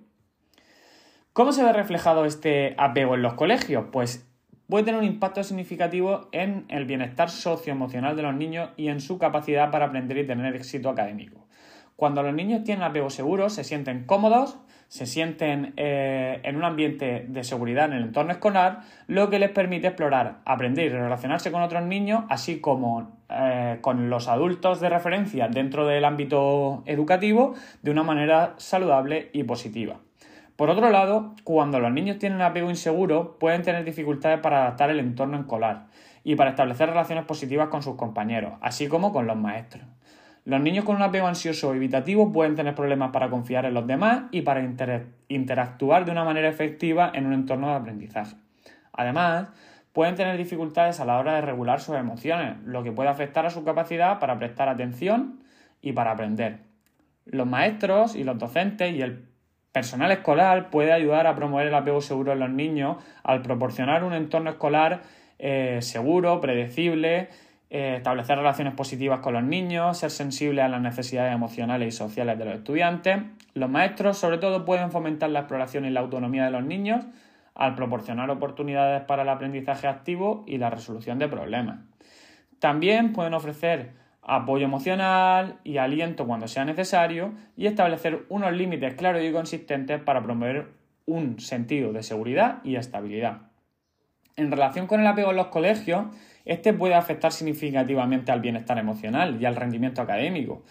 ¿Cómo 1.33 1.51
se 1.51 1.63
ve 1.63 1.73
reflejado 1.73 2.25
este 2.25 2.75
apego 2.77 3.15
en 3.15 3.23
los 3.23 3.33
colegios? 3.33 3.85
Pues 3.91 4.29
puede 4.69 4.85
tener 4.85 4.99
un 4.99 5.07
impacto 5.07 5.43
significativo 5.43 6.29
en 6.31 6.65
el 6.69 6.85
bienestar 6.85 7.29
socioemocional 7.29 8.15
de 8.15 8.21
los 8.21 8.35
niños 8.35 8.69
y 8.77 8.87
en 8.89 9.01
su 9.01 9.17
capacidad 9.17 9.71
para 9.71 9.85
aprender 9.85 10.17
y 10.17 10.27
tener 10.27 10.55
éxito 10.55 10.89
académico. 10.89 11.47
Cuando 12.03 12.21
los 12.21 12.33
niños 12.33 12.65
tienen 12.65 12.83
apego 12.83 13.09
seguro, 13.09 13.49
se 13.49 13.63
sienten 13.63 14.03
cómodos, 14.03 14.57
se 14.89 15.05
sienten 15.05 15.71
eh, 15.77 16.41
en 16.43 16.57
un 16.57 16.65
ambiente 16.65 17.25
de 17.29 17.45
seguridad 17.45 17.85
en 17.85 17.93
el 17.93 18.03
entorno 18.03 18.33
escolar, 18.33 18.81
lo 19.07 19.29
que 19.29 19.39
les 19.39 19.51
permite 19.51 19.87
explorar, 19.87 20.39
aprender 20.43 20.87
y 20.87 20.89
relacionarse 20.89 21.49
con 21.49 21.61
otros 21.61 21.81
niños, 21.83 22.25
así 22.27 22.59
como 22.59 23.09
eh, 23.29 23.77
con 23.79 24.09
los 24.09 24.27
adultos 24.27 24.81
de 24.81 24.89
referencia 24.89 25.47
dentro 25.47 25.87
del 25.87 26.03
ámbito 26.03 26.83
educativo, 26.87 27.53
de 27.83 27.91
una 27.91 28.03
manera 28.03 28.55
saludable 28.57 29.29
y 29.31 29.45
positiva. 29.45 30.01
Por 30.57 30.69
otro 30.69 30.89
lado, 30.89 31.35
cuando 31.45 31.79
los 31.79 31.93
niños 31.93 32.19
tienen 32.19 32.41
apego 32.41 32.69
inseguro, 32.69 33.39
pueden 33.39 33.61
tener 33.61 33.85
dificultades 33.85 34.41
para 34.41 34.63
adaptar 34.63 34.89
el 34.89 34.99
entorno 34.99 35.39
escolar 35.39 35.85
y 36.25 36.35
para 36.35 36.49
establecer 36.49 36.89
relaciones 36.89 37.23
positivas 37.23 37.69
con 37.69 37.81
sus 37.81 37.95
compañeros, 37.95 38.55
así 38.59 38.89
como 38.89 39.13
con 39.13 39.25
los 39.25 39.37
maestros. 39.37 39.85
Los 40.45 40.59
niños 40.59 40.83
con 40.83 40.97
un 40.97 41.01
apego 41.01 41.27
ansioso 41.27 41.69
o 41.69 41.73
evitativo 41.73 42.31
pueden 42.33 42.55
tener 42.55 42.75
problemas 42.75 43.11
para 43.11 43.29
confiar 43.29 43.65
en 43.65 43.73
los 43.73 43.87
demás 43.87 44.23
y 44.31 44.41
para 44.41 44.61
interactuar 45.29 46.03
de 46.03 46.11
una 46.11 46.25
manera 46.25 46.49
efectiva 46.49 47.11
en 47.13 47.25
un 47.25 47.33
entorno 47.33 47.69
de 47.69 47.75
aprendizaje. 47.75 48.35
Además, 48.91 49.47
pueden 49.93 50.15
tener 50.15 50.37
dificultades 50.37 50.99
a 50.99 51.05
la 51.05 51.17
hora 51.17 51.35
de 51.35 51.41
regular 51.41 51.79
sus 51.79 51.95
emociones, 51.95 52.57
lo 52.65 52.83
que 52.83 52.91
puede 52.91 53.09
afectar 53.09 53.45
a 53.45 53.51
su 53.51 53.63
capacidad 53.63 54.19
para 54.19 54.37
prestar 54.37 54.67
atención 54.67 55.39
y 55.81 55.93
para 55.93 56.11
aprender. 56.11 56.59
Los 57.25 57.47
maestros 57.47 58.15
y 58.15 58.25
los 58.25 58.37
docentes 58.37 58.93
y 58.93 59.01
el 59.01 59.25
personal 59.71 60.11
escolar 60.11 60.69
puede 60.69 60.91
ayudar 60.91 61.25
a 61.25 61.35
promover 61.35 61.67
el 61.67 61.75
apego 61.75 62.01
seguro 62.01 62.33
en 62.33 62.39
los 62.39 62.49
niños 62.49 62.97
al 63.23 63.41
proporcionar 63.41 64.03
un 64.03 64.13
entorno 64.13 64.49
escolar 64.49 65.03
eh, 65.39 65.79
seguro, 65.81 66.41
predecible, 66.41 67.29
eh, 67.75 67.95
establecer 67.97 68.37
relaciones 68.37 68.75
positivas 68.75 69.21
con 69.21 69.33
los 69.33 69.41
niños, 69.41 69.97
ser 69.97 70.11
sensible 70.11 70.61
a 70.61 70.67
las 70.67 70.79
necesidades 70.79 71.33
emocionales 71.33 71.87
y 71.87 71.97
sociales 71.97 72.37
de 72.37 72.45
los 72.45 72.53
estudiantes. 72.53 73.23
Los 73.55 73.67
maestros, 73.67 74.15
sobre 74.19 74.37
todo, 74.37 74.63
pueden 74.63 74.91
fomentar 74.91 75.31
la 75.31 75.39
exploración 75.39 75.83
y 75.85 75.89
la 75.89 76.01
autonomía 76.01 76.45
de 76.45 76.51
los 76.51 76.63
niños 76.63 77.03
al 77.55 77.73
proporcionar 77.73 78.29
oportunidades 78.29 79.01
para 79.05 79.23
el 79.23 79.29
aprendizaje 79.29 79.87
activo 79.87 80.43
y 80.45 80.59
la 80.59 80.69
resolución 80.69 81.17
de 81.17 81.27
problemas. 81.27 81.79
También 82.59 83.11
pueden 83.11 83.33
ofrecer 83.33 83.93
apoyo 84.21 84.65
emocional 84.65 85.57
y 85.63 85.77
aliento 85.77 86.27
cuando 86.27 86.47
sea 86.47 86.65
necesario 86.65 87.33
y 87.57 87.65
establecer 87.65 88.27
unos 88.29 88.53
límites 88.53 88.93
claros 88.93 89.23
y 89.23 89.31
consistentes 89.31 89.99
para 89.99 90.21
promover 90.21 90.67
un 91.07 91.39
sentido 91.39 91.91
de 91.91 92.03
seguridad 92.03 92.59
y 92.63 92.75
estabilidad. 92.75 93.49
En 94.35 94.51
relación 94.51 94.85
con 94.85 95.01
el 95.01 95.07
apego 95.07 95.31
en 95.31 95.37
los 95.37 95.47
colegios, 95.47 96.05
este 96.45 96.73
puede 96.73 96.95
afectar 96.95 97.31
significativamente 97.31 98.31
al 98.31 98.41
bienestar 98.41 98.77
emocional 98.77 99.41
y 99.41 99.45
al 99.45 99.55
rendimiento 99.55 100.01
académico. 100.01 100.63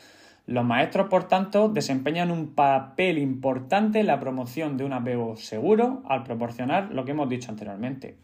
Los 0.46 0.64
maestros, 0.64 1.08
por 1.08 1.28
tanto, 1.28 1.68
desempeñan 1.68 2.30
un 2.30 2.54
papel 2.54 3.18
importante 3.18 4.00
en 4.00 4.08
la 4.08 4.18
promoción 4.18 4.76
de 4.76 4.84
un 4.84 4.92
apego 4.92 5.36
seguro 5.36 6.02
al 6.06 6.24
proporcionar 6.24 6.92
lo 6.92 7.04
que 7.04 7.12
hemos 7.12 7.28
dicho 7.28 7.50
anteriormente, 7.50 8.16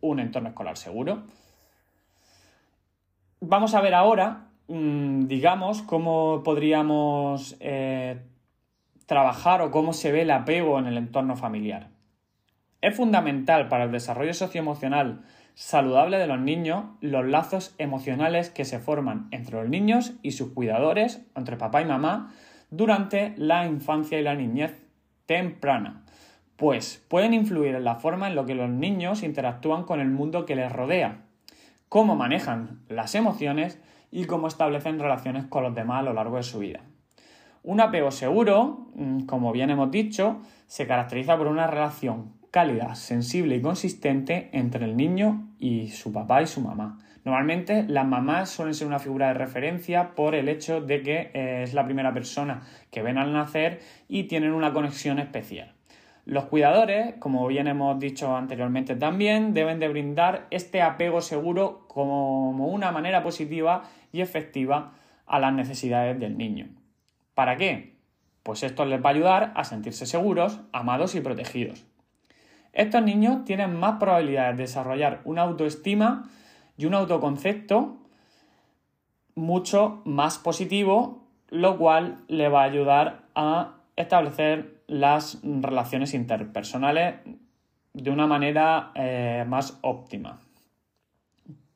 un 0.00 0.20
entorno 0.20 0.50
escolar 0.50 0.76
seguro. 0.76 1.22
Vamos 3.40 3.74
a 3.74 3.80
ver 3.80 3.94
ahora, 3.94 4.48
mm, 4.68 5.26
digamos, 5.26 5.82
cómo 5.82 6.42
podríamos 6.44 7.56
eh, 7.58 8.20
trabajar 9.06 9.62
o 9.62 9.70
cómo 9.70 9.94
se 9.94 10.12
ve 10.12 10.22
el 10.22 10.30
apego 10.30 10.78
en 10.78 10.86
el 10.86 10.98
entorno 10.98 11.36
familiar. 11.36 11.88
Es 12.82 12.94
fundamental 12.94 13.68
para 13.68 13.84
el 13.84 13.92
desarrollo 13.92 14.34
socioemocional 14.34 15.24
saludable 15.54 16.18
de 16.18 16.26
los 16.26 16.40
niños 16.40 16.84
los 17.00 17.26
lazos 17.26 17.74
emocionales 17.78 18.50
que 18.50 18.64
se 18.64 18.78
forman 18.78 19.28
entre 19.30 19.60
los 19.60 19.68
niños 19.68 20.14
y 20.22 20.32
sus 20.32 20.52
cuidadores, 20.52 21.22
entre 21.36 21.56
papá 21.56 21.82
y 21.82 21.84
mamá, 21.84 22.32
durante 22.70 23.34
la 23.36 23.66
infancia 23.66 24.18
y 24.18 24.22
la 24.22 24.34
niñez 24.34 24.82
temprana, 25.26 26.04
pues 26.56 27.04
pueden 27.08 27.34
influir 27.34 27.74
en 27.74 27.84
la 27.84 27.96
forma 27.96 28.28
en 28.28 28.36
la 28.36 28.44
que 28.44 28.54
los 28.54 28.70
niños 28.70 29.22
interactúan 29.22 29.84
con 29.84 30.00
el 30.00 30.08
mundo 30.08 30.46
que 30.46 30.56
les 30.56 30.72
rodea, 30.72 31.22
cómo 31.88 32.16
manejan 32.16 32.80
las 32.88 33.14
emociones 33.14 33.78
y 34.10 34.24
cómo 34.24 34.48
establecen 34.48 34.98
relaciones 34.98 35.44
con 35.46 35.64
los 35.64 35.74
demás 35.74 36.00
a 36.00 36.02
lo 36.02 36.12
largo 36.14 36.36
de 36.36 36.42
su 36.42 36.58
vida. 36.58 36.80
Un 37.62 37.80
apego 37.80 38.10
seguro, 38.10 38.88
mm, 38.94 39.20
como 39.26 39.52
bien 39.52 39.70
hemos 39.70 39.90
dicho, 39.90 40.40
se 40.66 40.86
caracteriza 40.86 41.36
por 41.36 41.46
una 41.46 41.66
relación 41.66 42.32
cálida, 42.52 42.94
sensible 42.94 43.56
y 43.56 43.62
consistente 43.62 44.50
entre 44.52 44.84
el 44.84 44.94
niño 44.94 45.48
y 45.58 45.88
su 45.88 46.12
papá 46.12 46.42
y 46.42 46.46
su 46.46 46.60
mamá. 46.60 47.00
Normalmente 47.24 47.84
las 47.88 48.06
mamás 48.06 48.50
suelen 48.50 48.74
ser 48.74 48.86
una 48.86 48.98
figura 48.98 49.28
de 49.28 49.34
referencia 49.34 50.14
por 50.14 50.34
el 50.34 50.48
hecho 50.50 50.82
de 50.82 51.02
que 51.02 51.30
eh, 51.32 51.62
es 51.62 51.72
la 51.72 51.86
primera 51.86 52.12
persona 52.12 52.62
que 52.90 53.00
ven 53.00 53.16
al 53.16 53.32
nacer 53.32 53.80
y 54.06 54.24
tienen 54.24 54.52
una 54.52 54.72
conexión 54.74 55.18
especial. 55.18 55.72
Los 56.26 56.44
cuidadores, 56.44 57.14
como 57.20 57.46
bien 57.46 57.68
hemos 57.68 57.98
dicho 57.98 58.36
anteriormente 58.36 58.96
también, 58.96 59.54
deben 59.54 59.80
de 59.80 59.88
brindar 59.88 60.46
este 60.50 60.82
apego 60.82 61.22
seguro 61.22 61.86
como 61.88 62.50
una 62.68 62.92
manera 62.92 63.22
positiva 63.22 63.84
y 64.12 64.20
efectiva 64.20 64.92
a 65.26 65.40
las 65.40 65.54
necesidades 65.54 66.20
del 66.20 66.36
niño. 66.36 66.68
¿Para 67.34 67.56
qué? 67.56 67.96
Pues 68.42 68.62
esto 68.62 68.84
les 68.84 69.02
va 69.02 69.08
a 69.08 69.12
ayudar 69.14 69.52
a 69.56 69.64
sentirse 69.64 70.04
seguros, 70.04 70.60
amados 70.72 71.14
y 71.14 71.20
protegidos. 71.20 71.86
Estos 72.72 73.02
niños 73.02 73.44
tienen 73.44 73.78
más 73.78 73.98
probabilidades 73.98 74.56
de 74.56 74.62
desarrollar 74.62 75.20
una 75.24 75.42
autoestima 75.42 76.30
y 76.76 76.86
un 76.86 76.94
autoconcepto 76.94 77.98
mucho 79.34 80.00
más 80.04 80.38
positivo, 80.38 81.26
lo 81.48 81.76
cual 81.76 82.24
le 82.28 82.48
va 82.48 82.62
a 82.62 82.64
ayudar 82.64 83.22
a 83.34 83.74
establecer 83.96 84.82
las 84.86 85.40
relaciones 85.42 86.14
interpersonales 86.14 87.16
de 87.92 88.10
una 88.10 88.26
manera 88.26 88.90
eh, 88.94 89.44
más 89.46 89.78
óptima. 89.82 90.40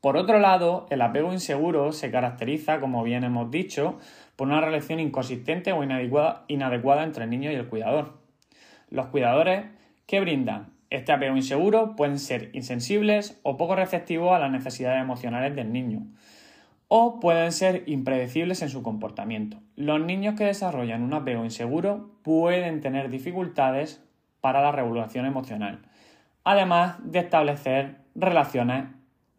Por 0.01 0.17
otro 0.17 0.39
lado, 0.39 0.87
el 0.91 1.03
apego 1.03 1.33
inseguro 1.33 1.93
se 1.93 2.11
caracteriza, 2.11 2.81
como 2.81 3.03
bien 3.03 3.25
hemos 3.25 3.51
dicho, 3.51 3.99
por 4.37 4.47
una 4.47 4.61
relación 4.61 5.01
inconsistente 5.01 5.73
o 5.73 5.83
inadecuada, 5.83 6.45
inadecuada 6.49 7.03
entre 7.03 7.25
el 7.25 7.31
niño 7.31 7.51
y 7.51 7.55
el 7.55 7.67
cuidador. 7.67 8.15
Los 8.89 9.07
cuidadores 9.07 9.67
que 10.07 10.21
brindan 10.21 10.76
este 10.97 11.13
apego 11.13 11.37
inseguro 11.37 11.95
pueden 11.95 12.19
ser 12.19 12.51
insensibles 12.55 13.39
o 13.43 13.59
poco 13.59 13.77
receptivos 13.77 14.33
a 14.33 14.39
las 14.39 14.51
necesidades 14.51 15.03
emocionales 15.03 15.55
del 15.55 15.71
niño, 15.71 16.07
o 16.89 17.21
pueden 17.21 17.53
ser 17.53 17.85
impredecibles 17.87 18.63
en 18.63 18.71
su 18.71 18.83
comportamiento. 18.83 19.59
Los 19.77 20.01
niños 20.01 20.37
que 20.37 20.45
desarrollan 20.45 21.03
un 21.03 21.13
apego 21.13 21.45
inseguro 21.45 22.11
pueden 22.23 22.81
tener 22.81 23.11
dificultades 23.11 24.03
para 24.41 24.63
la 24.63 24.73
regulación 24.73 25.27
emocional, 25.27 25.81
además 26.45 26.97
de 27.03 27.19
establecer 27.19 27.97
relaciones 28.15 28.87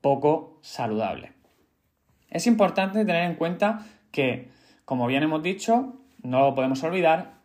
poco 0.01 0.59
saludables. 0.61 1.31
Es 2.29 2.45
importante 2.45 3.03
tener 3.03 3.23
en 3.23 3.35
cuenta 3.35 3.83
que, 4.11 4.49
como 4.85 5.07
bien 5.07 5.23
hemos 5.23 5.41
dicho, 5.41 5.95
no 6.21 6.41
lo 6.41 6.53
podemos 6.53 6.83
olvidar, 6.83 7.37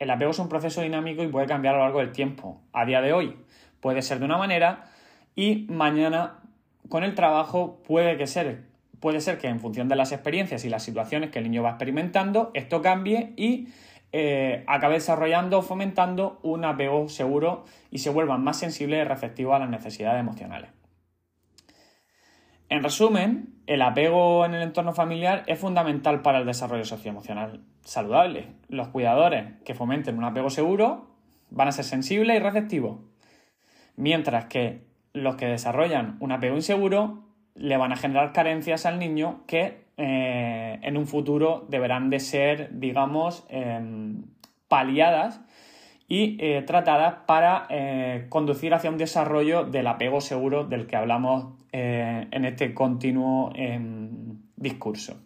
el 0.00 0.10
apego 0.10 0.32
es 0.32 0.38
un 0.38 0.48
proceso 0.48 0.80
dinámico 0.80 1.22
y 1.22 1.28
puede 1.28 1.46
cambiar 1.46 1.74
a 1.74 1.78
lo 1.78 1.84
largo 1.84 2.00
del 2.00 2.10
tiempo. 2.10 2.62
A 2.72 2.84
día 2.86 3.00
de 3.02 3.12
hoy 3.12 3.36
puede 3.80 4.02
ser 4.02 4.18
de 4.18 4.24
una 4.24 4.38
manera 4.38 4.90
y 5.34 5.66
mañana 5.68 6.40
con 6.88 7.04
el 7.04 7.14
trabajo 7.14 7.82
puede 7.86 8.16
que 8.16 8.26
ser 8.26 8.70
puede 9.00 9.20
ser 9.20 9.38
que 9.38 9.48
en 9.48 9.60
función 9.60 9.88
de 9.88 9.96
las 9.96 10.12
experiencias 10.12 10.64
y 10.64 10.68
las 10.68 10.82
situaciones 10.82 11.30
que 11.30 11.38
el 11.38 11.44
niño 11.44 11.62
va 11.62 11.70
experimentando, 11.70 12.50
esto 12.54 12.82
cambie 12.82 13.32
y 13.36 13.68
eh, 14.12 14.64
acabe 14.66 14.94
desarrollando 14.94 15.58
o 15.58 15.62
fomentando 15.62 16.38
un 16.42 16.64
apego 16.64 17.08
seguro 17.08 17.64
y 17.90 17.98
se 17.98 18.10
vuelvan 18.10 18.44
más 18.44 18.58
sensibles 18.58 19.00
y 19.00 19.08
receptivos 19.08 19.54
a 19.54 19.60
las 19.60 19.70
necesidades 19.70 20.20
emocionales. 20.20 20.70
En 22.68 22.82
resumen, 22.84 23.54
el 23.66 23.82
apego 23.82 24.44
en 24.44 24.54
el 24.54 24.62
entorno 24.62 24.92
familiar 24.92 25.42
es 25.46 25.58
fundamental 25.58 26.22
para 26.22 26.38
el 26.38 26.46
desarrollo 26.46 26.84
socioemocional 26.84 27.62
saludable. 27.82 28.52
Los 28.68 28.88
cuidadores 28.88 29.60
que 29.64 29.74
fomenten 29.74 30.18
un 30.18 30.24
apego 30.24 30.50
seguro 30.50 31.08
van 31.50 31.66
a 31.66 31.72
ser 31.72 31.84
sensibles 31.84 32.36
y 32.36 32.38
receptivos, 32.38 32.98
mientras 34.00 34.46
que 34.46 34.80
los 35.12 35.36
que 35.36 35.46
desarrollan 35.46 36.16
un 36.20 36.32
apego 36.32 36.56
inseguro 36.56 37.22
le 37.54 37.76
van 37.76 37.92
a 37.92 37.96
generar 37.96 38.32
carencias 38.32 38.86
al 38.86 38.98
niño 38.98 39.42
que 39.46 39.84
eh, 39.96 40.78
en 40.82 40.96
un 40.96 41.06
futuro 41.06 41.66
deberán 41.68 42.08
de 42.08 42.20
ser, 42.20 42.70
digamos, 42.72 43.44
em, 43.50 44.22
paliadas 44.68 45.40
y 46.08 46.38
eh, 46.40 46.62
tratadas 46.62 47.14
para 47.26 47.66
eh, 47.68 48.26
conducir 48.30 48.72
hacia 48.72 48.90
un 48.90 48.96
desarrollo 48.96 49.64
del 49.64 49.86
apego 49.86 50.20
seguro 50.20 50.64
del 50.64 50.86
que 50.86 50.96
hablamos 50.96 51.54
en 51.72 52.44
este 52.44 52.74
continuo 52.74 53.52
em, 53.54 54.38
discurso. 54.56 55.22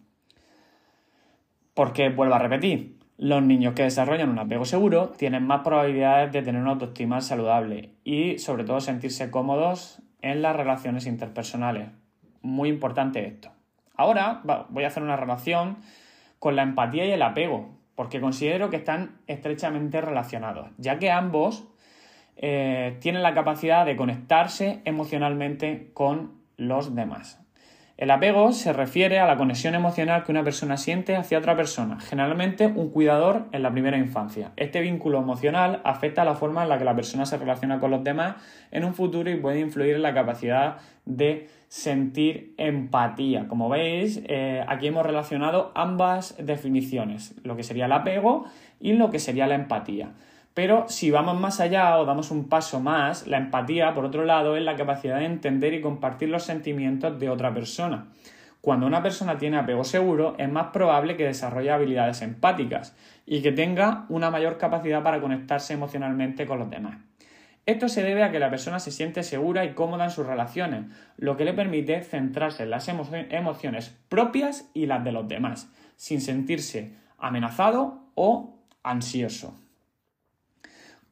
Porque, 1.72 2.10
vuelvo 2.10 2.34
a 2.34 2.38
repetir, 2.38 2.98
los 3.16 3.42
niños 3.42 3.74
que 3.74 3.84
desarrollan 3.84 4.30
un 4.30 4.38
apego 4.38 4.64
seguro 4.64 5.10
tienen 5.10 5.46
más 5.46 5.60
probabilidades 5.62 6.32
de 6.32 6.42
tener 6.42 6.60
una 6.60 6.72
autoestima 6.72 7.20
saludable 7.20 7.90
y 8.02 8.38
sobre 8.38 8.64
todo 8.64 8.80
sentirse 8.80 9.30
cómodos 9.30 10.02
en 10.20 10.42
las 10.42 10.56
relaciones 10.56 11.06
interpersonales. 11.06 11.90
Muy 12.42 12.68
importante 12.68 13.26
esto. 13.26 13.52
Ahora 13.96 14.42
voy 14.68 14.84
a 14.84 14.88
hacer 14.88 15.02
una 15.02 15.16
relación 15.16 15.78
con 16.38 16.56
la 16.56 16.62
empatía 16.62 17.06
y 17.06 17.12
el 17.12 17.22
apego, 17.22 17.78
porque 17.94 18.20
considero 18.20 18.68
que 18.68 18.76
están 18.76 19.20
estrechamente 19.28 20.00
relacionados, 20.00 20.70
ya 20.78 20.98
que 20.98 21.10
ambos 21.10 21.68
eh, 22.36 22.96
tienen 23.00 23.22
la 23.22 23.34
capacidad 23.34 23.86
de 23.86 23.96
conectarse 23.96 24.82
emocionalmente 24.84 25.90
con 25.94 26.42
los 26.56 26.94
demás. 26.94 27.43
El 27.96 28.10
apego 28.10 28.50
se 28.50 28.72
refiere 28.72 29.20
a 29.20 29.26
la 29.26 29.36
conexión 29.36 29.76
emocional 29.76 30.24
que 30.24 30.32
una 30.32 30.42
persona 30.42 30.76
siente 30.76 31.14
hacia 31.14 31.38
otra 31.38 31.54
persona, 31.54 32.00
generalmente 32.00 32.66
un 32.66 32.90
cuidador 32.90 33.44
en 33.52 33.62
la 33.62 33.70
primera 33.70 33.96
infancia. 33.96 34.50
Este 34.56 34.80
vínculo 34.80 35.20
emocional 35.20 35.80
afecta 35.84 36.22
a 36.22 36.24
la 36.24 36.34
forma 36.34 36.64
en 36.64 36.70
la 36.70 36.78
que 36.78 36.84
la 36.84 36.96
persona 36.96 37.24
se 37.24 37.36
relaciona 37.36 37.78
con 37.78 37.92
los 37.92 38.02
demás 38.02 38.34
en 38.72 38.84
un 38.84 38.94
futuro 38.94 39.30
y 39.30 39.36
puede 39.36 39.60
influir 39.60 39.94
en 39.94 40.02
la 40.02 40.12
capacidad 40.12 40.78
de 41.04 41.48
sentir 41.68 42.54
empatía. 42.58 43.46
Como 43.46 43.68
veis, 43.68 44.20
eh, 44.26 44.64
aquí 44.66 44.88
hemos 44.88 45.06
relacionado 45.06 45.70
ambas 45.76 46.34
definiciones, 46.38 47.36
lo 47.44 47.54
que 47.54 47.62
sería 47.62 47.86
el 47.86 47.92
apego 47.92 48.44
y 48.80 48.94
lo 48.94 49.10
que 49.10 49.20
sería 49.20 49.46
la 49.46 49.54
empatía. 49.54 50.10
Pero 50.54 50.88
si 50.88 51.10
vamos 51.10 51.38
más 51.40 51.58
allá 51.58 51.98
o 51.98 52.04
damos 52.04 52.30
un 52.30 52.48
paso 52.48 52.78
más, 52.78 53.26
la 53.26 53.38
empatía, 53.38 53.92
por 53.92 54.04
otro 54.04 54.24
lado, 54.24 54.56
es 54.56 54.62
la 54.62 54.76
capacidad 54.76 55.18
de 55.18 55.24
entender 55.24 55.74
y 55.74 55.80
compartir 55.80 56.28
los 56.28 56.44
sentimientos 56.44 57.18
de 57.18 57.28
otra 57.28 57.52
persona. 57.52 58.06
Cuando 58.60 58.86
una 58.86 59.02
persona 59.02 59.36
tiene 59.36 59.58
apego 59.58 59.82
seguro, 59.82 60.36
es 60.38 60.48
más 60.48 60.68
probable 60.68 61.16
que 61.16 61.26
desarrolle 61.26 61.72
habilidades 61.72 62.22
empáticas 62.22 62.96
y 63.26 63.42
que 63.42 63.52
tenga 63.52 64.06
una 64.08 64.30
mayor 64.30 64.56
capacidad 64.56 65.02
para 65.02 65.20
conectarse 65.20 65.74
emocionalmente 65.74 66.46
con 66.46 66.60
los 66.60 66.70
demás. 66.70 66.98
Esto 67.66 67.88
se 67.88 68.02
debe 68.02 68.22
a 68.22 68.30
que 68.30 68.38
la 68.38 68.50
persona 68.50 68.78
se 68.78 68.90
siente 68.90 69.22
segura 69.22 69.64
y 69.64 69.74
cómoda 69.74 70.04
en 70.04 70.10
sus 70.10 70.26
relaciones, 70.26 70.84
lo 71.16 71.36
que 71.36 71.44
le 71.44 71.52
permite 71.52 72.00
centrarse 72.02 72.62
en 72.62 72.70
las 72.70 72.88
emociones 72.88 73.98
propias 74.08 74.70
y 74.72 74.86
las 74.86 75.02
de 75.02 75.12
los 75.12 75.26
demás, 75.26 75.70
sin 75.96 76.20
sentirse 76.20 76.94
amenazado 77.18 78.04
o 78.14 78.58
ansioso. 78.82 79.58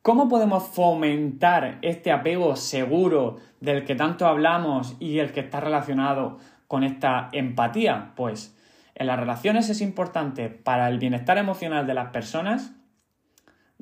¿Cómo 0.03 0.29
podemos 0.29 0.65
fomentar 0.65 1.79
este 1.83 2.11
apego 2.11 2.57
seguro 2.57 3.37
del 3.61 3.85
que 3.85 3.95
tanto 3.95 4.27
hablamos 4.27 4.97
y 4.99 5.21
el 5.21 5.31
que 5.31 5.39
está 5.39 5.61
relacionado 5.61 6.39
con 6.67 6.83
esta 6.83 7.29
empatía? 7.31 8.11
Pues 8.17 8.59
en 8.97 9.07
las 9.07 9.21
relaciones 9.21 9.71
es 9.71 9.81
importante 9.81 10.49
para 10.49 10.89
el 10.89 10.99
bienestar 10.99 11.39
emocional 11.39 11.87
de 11.87 11.95
las 11.95 12.09
personas 12.09 12.73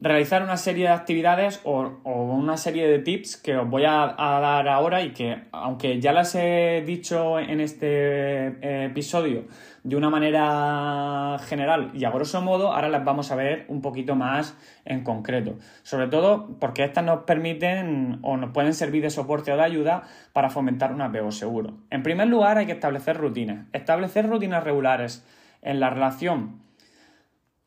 realizar 0.01 0.43
una 0.43 0.57
serie 0.57 0.85
de 0.85 0.93
actividades 0.93 1.61
o, 1.65 2.01
una 2.05 2.57
serie 2.57 2.89
de 2.89 2.99
tips 3.01 3.37
que 3.37 3.57
os 3.57 3.69
voy 3.69 3.85
a, 3.85 4.15
dar 4.17 4.69
ahora 4.69 5.03
y 5.03 5.13
que, 5.13 5.45
aunque 5.53 6.01
ya 6.01 6.13
las 6.13 6.35
he 6.35 6.83
dicho 6.87 7.39
en 7.39 7.61
este 7.61 7.87
eh, 7.87 8.87
episodio 8.87 9.45
de 9.83 9.97
una 9.97 10.11
manera 10.11 11.39
general 11.47 11.91
y 11.95 12.05
a 12.05 12.11
grosso 12.11 12.41
modo, 12.41 12.73
ahora 12.73 12.89
las 12.89 13.05
vamos 13.05 13.31
a 13.31 13.37
ver 13.37 13.65
un 13.69 13.81
poquito 13.83 14.15
más 14.15 14.57
en 14.85 15.05
concreto. 15.05 15.57
Sobre 15.83 16.09
todo 16.09 16.59
porque 16.59 16.85
estas 16.85 17.05
nos 17.05 17.25
permiten 17.25 18.19
o 18.23 18.37
nos 18.37 18.53
pueden 18.53 18.75
servir 18.75 19.03
de 19.03 19.11
soporte 19.11 19.53
o 19.53 19.57
de 19.57 19.63
ayuda 19.63 20.03
para 20.33 20.51
fomentar 20.51 20.93
un 20.93 21.03
apego 21.03 21.31
seguro. 21.31 21.75
En 21.91 22.03
primer 22.03 22.29
lugar, 22.29 22.59
hay 22.59 22.67
que 22.67 22.73
establecer 22.73 23.17
rutinas. 23.17 23.67
Establecer 23.73 24.29
rutinas 24.29 24.65
regulares 24.65 25.27
en 25.63 25.81
la 25.81 25.91
relación 25.91 26.70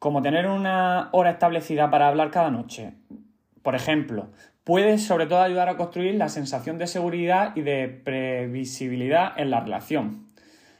como 0.04 0.22
tener 0.22 0.48
una 0.48 1.08
hora 1.14 1.30
establecida 1.30 1.90
para 1.90 2.10
hablar 2.10 2.30
cada 2.30 2.52
noche, 2.52 2.92
por 3.62 3.74
ejemplo, 3.74 4.32
puede 4.66 4.98
sobre 4.98 5.28
todo 5.28 5.42
ayudar 5.42 5.70
a 5.70 5.78
construir 5.78 6.16
la 6.16 6.28
sensación 6.28 6.78
de 6.78 6.88
seguridad 6.88 7.56
y 7.56 7.62
de 7.62 7.88
previsibilidad 7.88 9.32
en 9.38 9.50
la 9.50 9.62
relación. 9.62 10.28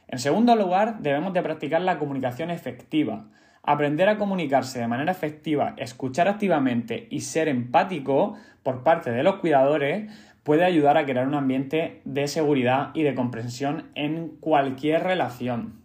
En 0.08 0.18
segundo 0.18 0.54
lugar, 0.56 0.98
debemos 0.98 1.32
de 1.32 1.40
practicar 1.40 1.80
la 1.80 1.98
comunicación 1.98 2.50
efectiva. 2.50 3.24
Aprender 3.62 4.10
a 4.10 4.18
comunicarse 4.18 4.78
de 4.78 4.88
manera 4.88 5.12
efectiva, 5.12 5.72
escuchar 5.78 6.28
activamente 6.28 7.06
y 7.08 7.20
ser 7.20 7.48
empático 7.48 8.34
por 8.62 8.82
parte 8.82 9.10
de 9.10 9.22
los 9.22 9.36
cuidadores 9.36 10.12
puede 10.42 10.66
ayudar 10.66 10.98
a 10.98 11.06
crear 11.06 11.26
un 11.26 11.34
ambiente 11.34 12.02
de 12.04 12.28
seguridad 12.28 12.90
y 12.92 13.04
de 13.04 13.14
comprensión 13.14 13.88
en 13.94 14.36
cualquier 14.40 15.02
relación. 15.02 15.83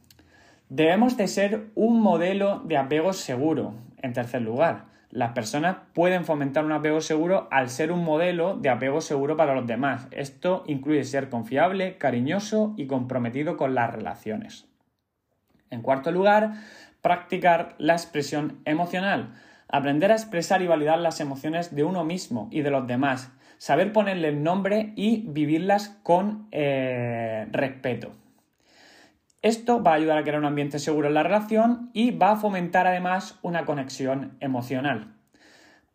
Debemos 0.69 1.17
de 1.17 1.27
ser 1.27 1.71
un 1.73 1.99
modelo 1.99 2.61
de 2.63 2.77
apego 2.77 3.11
seguro. 3.13 3.73
En 4.03 4.13
tercer 4.13 4.43
lugar, 4.43 4.85
las 5.09 5.31
personas 5.31 5.77
pueden 5.95 6.25
fomentar 6.25 6.63
un 6.63 6.71
apego 6.71 7.01
seguro 7.01 7.47
al 7.49 7.71
ser 7.71 7.91
un 7.91 8.03
modelo 8.03 8.55
de 8.55 8.69
apego 8.69 9.01
seguro 9.01 9.35
para 9.35 9.55
los 9.55 9.65
demás. 9.65 10.07
Esto 10.11 10.63
incluye 10.67 11.03
ser 11.05 11.29
confiable, 11.29 11.97
cariñoso 11.97 12.75
y 12.77 12.85
comprometido 12.85 13.57
con 13.57 13.73
las 13.73 13.91
relaciones. 13.91 14.67
En 15.71 15.81
cuarto 15.81 16.11
lugar, 16.11 16.53
practicar 17.01 17.73
la 17.79 17.93
expresión 17.93 18.59
emocional. 18.65 19.33
Aprender 19.69 20.11
a 20.11 20.15
expresar 20.15 20.61
y 20.61 20.67
validar 20.67 20.99
las 20.99 21.19
emociones 21.19 21.73
de 21.75 21.83
uno 21.83 22.03
mismo 22.03 22.47
y 22.51 22.61
de 22.61 22.69
los 22.69 22.85
demás. 22.85 23.31
Saber 23.57 23.91
ponerle 23.91 24.33
nombre 24.33 24.93
y 24.95 25.23
vivirlas 25.27 25.97
con 26.03 26.47
eh, 26.51 27.47
respeto. 27.51 28.18
Esto 29.41 29.81
va 29.81 29.91
a 29.91 29.95
ayudar 29.95 30.17
a 30.17 30.23
crear 30.23 30.37
un 30.37 30.45
ambiente 30.45 30.79
seguro 30.79 31.07
en 31.07 31.13
la 31.13 31.23
relación 31.23 31.91
y 31.93 32.11
va 32.11 32.31
a 32.31 32.35
fomentar 32.35 32.87
además 32.87 33.39
una 33.41 33.65
conexión 33.65 34.35
emocional. 34.41 35.15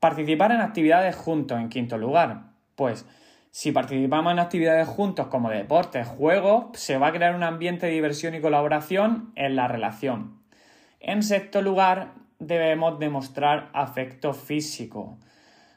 Participar 0.00 0.52
en 0.52 0.62
actividades 0.62 1.14
juntos, 1.14 1.58
en 1.58 1.68
quinto 1.68 1.98
lugar. 1.98 2.52
Pues 2.74 3.04
si 3.50 3.70
participamos 3.70 4.32
en 4.32 4.38
actividades 4.38 4.88
juntos 4.88 5.26
como 5.26 5.50
deportes, 5.50 6.08
juegos, 6.08 6.68
se 6.72 6.96
va 6.96 7.08
a 7.08 7.12
crear 7.12 7.34
un 7.34 7.42
ambiente 7.42 7.84
de 7.84 7.92
diversión 7.92 8.34
y 8.34 8.40
colaboración 8.40 9.32
en 9.36 9.56
la 9.56 9.68
relación. 9.68 10.40
En 10.98 11.22
sexto 11.22 11.60
lugar, 11.60 12.14
debemos 12.38 12.98
demostrar 12.98 13.68
afecto 13.74 14.32
físico 14.32 15.18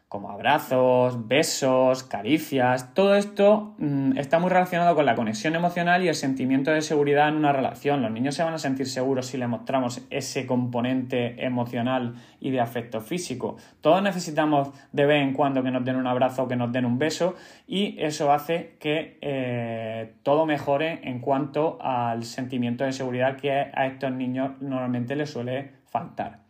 como 0.10 0.32
abrazos, 0.32 1.28
besos, 1.28 2.04
caricias, 2.04 2.94
todo 2.94 3.16
esto 3.16 3.76
mm, 3.78 4.18
está 4.18 4.40
muy 4.40 4.50
relacionado 4.50 4.96
con 4.96 5.06
la 5.06 5.16
conexión 5.16 5.54
emocional 5.54 6.02
y 6.02 6.08
el 6.08 6.16
sentimiento 6.16 6.72
de 6.72 6.82
seguridad 6.82 7.28
en 7.28 7.36
una 7.36 7.52
relación. 7.52 8.02
Los 8.02 8.12
niños 8.12 8.36
se 8.36 8.44
van 8.44 8.54
a 8.54 8.58
sentir 8.58 8.88
seguros 8.88 9.26
si 9.26 9.38
les 9.38 9.50
mostramos 9.50 10.02
ese 10.10 10.46
componente 10.46 11.46
emocional 11.46 12.16
y 12.40 12.52
de 12.52 12.62
afecto 12.62 13.02
físico. 13.02 13.58
Todos 13.82 14.02
necesitamos 14.02 14.70
de 14.94 15.06
vez 15.06 15.22
en 15.22 15.34
cuando 15.34 15.62
que 15.62 15.72
nos 15.72 15.84
den 15.84 15.98
un 15.98 16.08
abrazo 16.08 16.44
o 16.44 16.48
que 16.48 16.56
nos 16.56 16.72
den 16.72 16.86
un 16.86 16.98
beso 17.00 17.36
y 17.68 17.98
eso 18.00 18.32
hace 18.32 18.78
que 18.80 19.18
eh, 19.20 20.14
todo 20.24 20.46
mejore 20.46 21.02
en 21.04 21.20
cuanto 21.20 21.80
al 21.82 22.24
sentimiento 22.24 22.86
de 22.86 22.94
seguridad 22.94 23.36
que 23.36 23.52
a 23.52 23.88
estos 23.88 24.14
niños 24.14 24.52
normalmente 24.62 25.18
les 25.18 25.30
suele 25.30 25.72
faltar. 25.86 26.47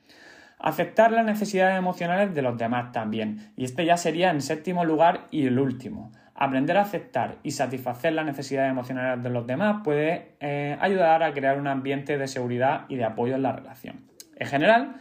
Aceptar 0.60 1.12
las 1.12 1.26
necesidades 1.26 1.78
emocionales 1.78 2.34
de 2.34 2.42
los 2.42 2.58
demás 2.58 2.92
también. 2.92 3.52
Y 3.56 3.66
este 3.66 3.86
ya 3.86 3.98
sería 3.98 4.32
en 4.32 4.42
séptimo 4.42 4.86
lugar 4.86 5.28
y 5.30 5.46
el 5.46 5.60
último. 5.60 6.12
Aprender 6.34 6.78
a 6.78 6.82
aceptar 6.82 7.38
y 7.44 7.52
satisfacer 7.52 8.14
las 8.14 8.26
necesidades 8.26 8.72
emocionales 8.72 9.24
de 9.24 9.30
los 9.30 9.46
demás 9.48 9.82
puede 9.84 10.36
eh, 10.40 10.78
ayudar 10.80 11.24
a 11.24 11.34
crear 11.34 11.60
un 11.60 11.68
ambiente 11.68 12.18
de 12.18 12.28
seguridad 12.28 12.86
y 12.90 12.96
de 12.96 13.06
apoyo 13.06 13.36
en 13.36 13.44
la 13.44 13.54
relación. 13.54 14.08
En 14.36 14.48
general, 14.48 14.96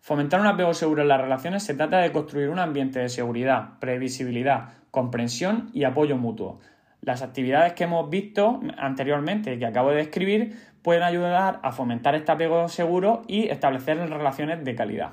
fomentar 0.00 0.40
un 0.40 0.46
apego 0.46 0.74
seguro 0.74 1.02
en 1.02 1.08
las 1.08 1.20
relaciones 1.20 1.64
se 1.64 1.74
trata 1.74 1.98
de 1.98 2.12
construir 2.12 2.50
un 2.50 2.60
ambiente 2.60 3.00
de 3.00 3.08
seguridad, 3.08 3.78
previsibilidad, 3.80 4.74
comprensión 4.92 5.70
y 5.72 5.84
apoyo 5.84 6.16
mutuo. 6.16 6.60
Las 7.06 7.22
actividades 7.22 7.74
que 7.74 7.84
hemos 7.84 8.10
visto 8.10 8.58
anteriormente 8.78 9.60
que 9.60 9.64
acabo 9.64 9.90
de 9.90 9.98
describir 9.98 10.58
pueden 10.82 11.04
ayudar 11.04 11.60
a 11.62 11.70
fomentar 11.70 12.16
este 12.16 12.32
apego 12.32 12.68
seguro 12.68 13.22
y 13.28 13.46
establecer 13.46 13.96
relaciones 14.10 14.64
de 14.64 14.74
calidad. 14.74 15.10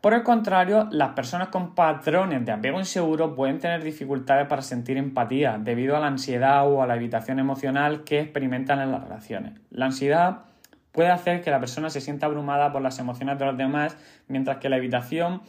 Por 0.00 0.14
el 0.14 0.22
contrario, 0.22 0.88
las 0.90 1.10
personas 1.10 1.48
con 1.48 1.74
patrones 1.74 2.42
de 2.46 2.52
apego 2.52 2.78
inseguro 2.78 3.34
pueden 3.34 3.58
tener 3.58 3.84
dificultades 3.84 4.46
para 4.46 4.62
sentir 4.62 4.96
empatía 4.96 5.58
debido 5.60 5.94
a 5.94 6.00
la 6.00 6.06
ansiedad 6.06 6.66
o 6.72 6.82
a 6.82 6.86
la 6.86 6.96
evitación 6.96 7.38
emocional 7.38 8.02
que 8.02 8.20
experimentan 8.20 8.80
en 8.80 8.92
las 8.92 9.04
relaciones. 9.04 9.60
La 9.68 9.84
ansiedad 9.84 10.46
puede 10.90 11.10
hacer 11.10 11.42
que 11.42 11.50
la 11.50 11.60
persona 11.60 11.90
se 11.90 12.00
sienta 12.00 12.24
abrumada 12.24 12.72
por 12.72 12.80
las 12.80 12.98
emociones 12.98 13.38
de 13.38 13.44
los 13.44 13.58
demás, 13.58 13.94
mientras 14.28 14.56
que 14.56 14.70
la 14.70 14.78
evitación 14.78 15.42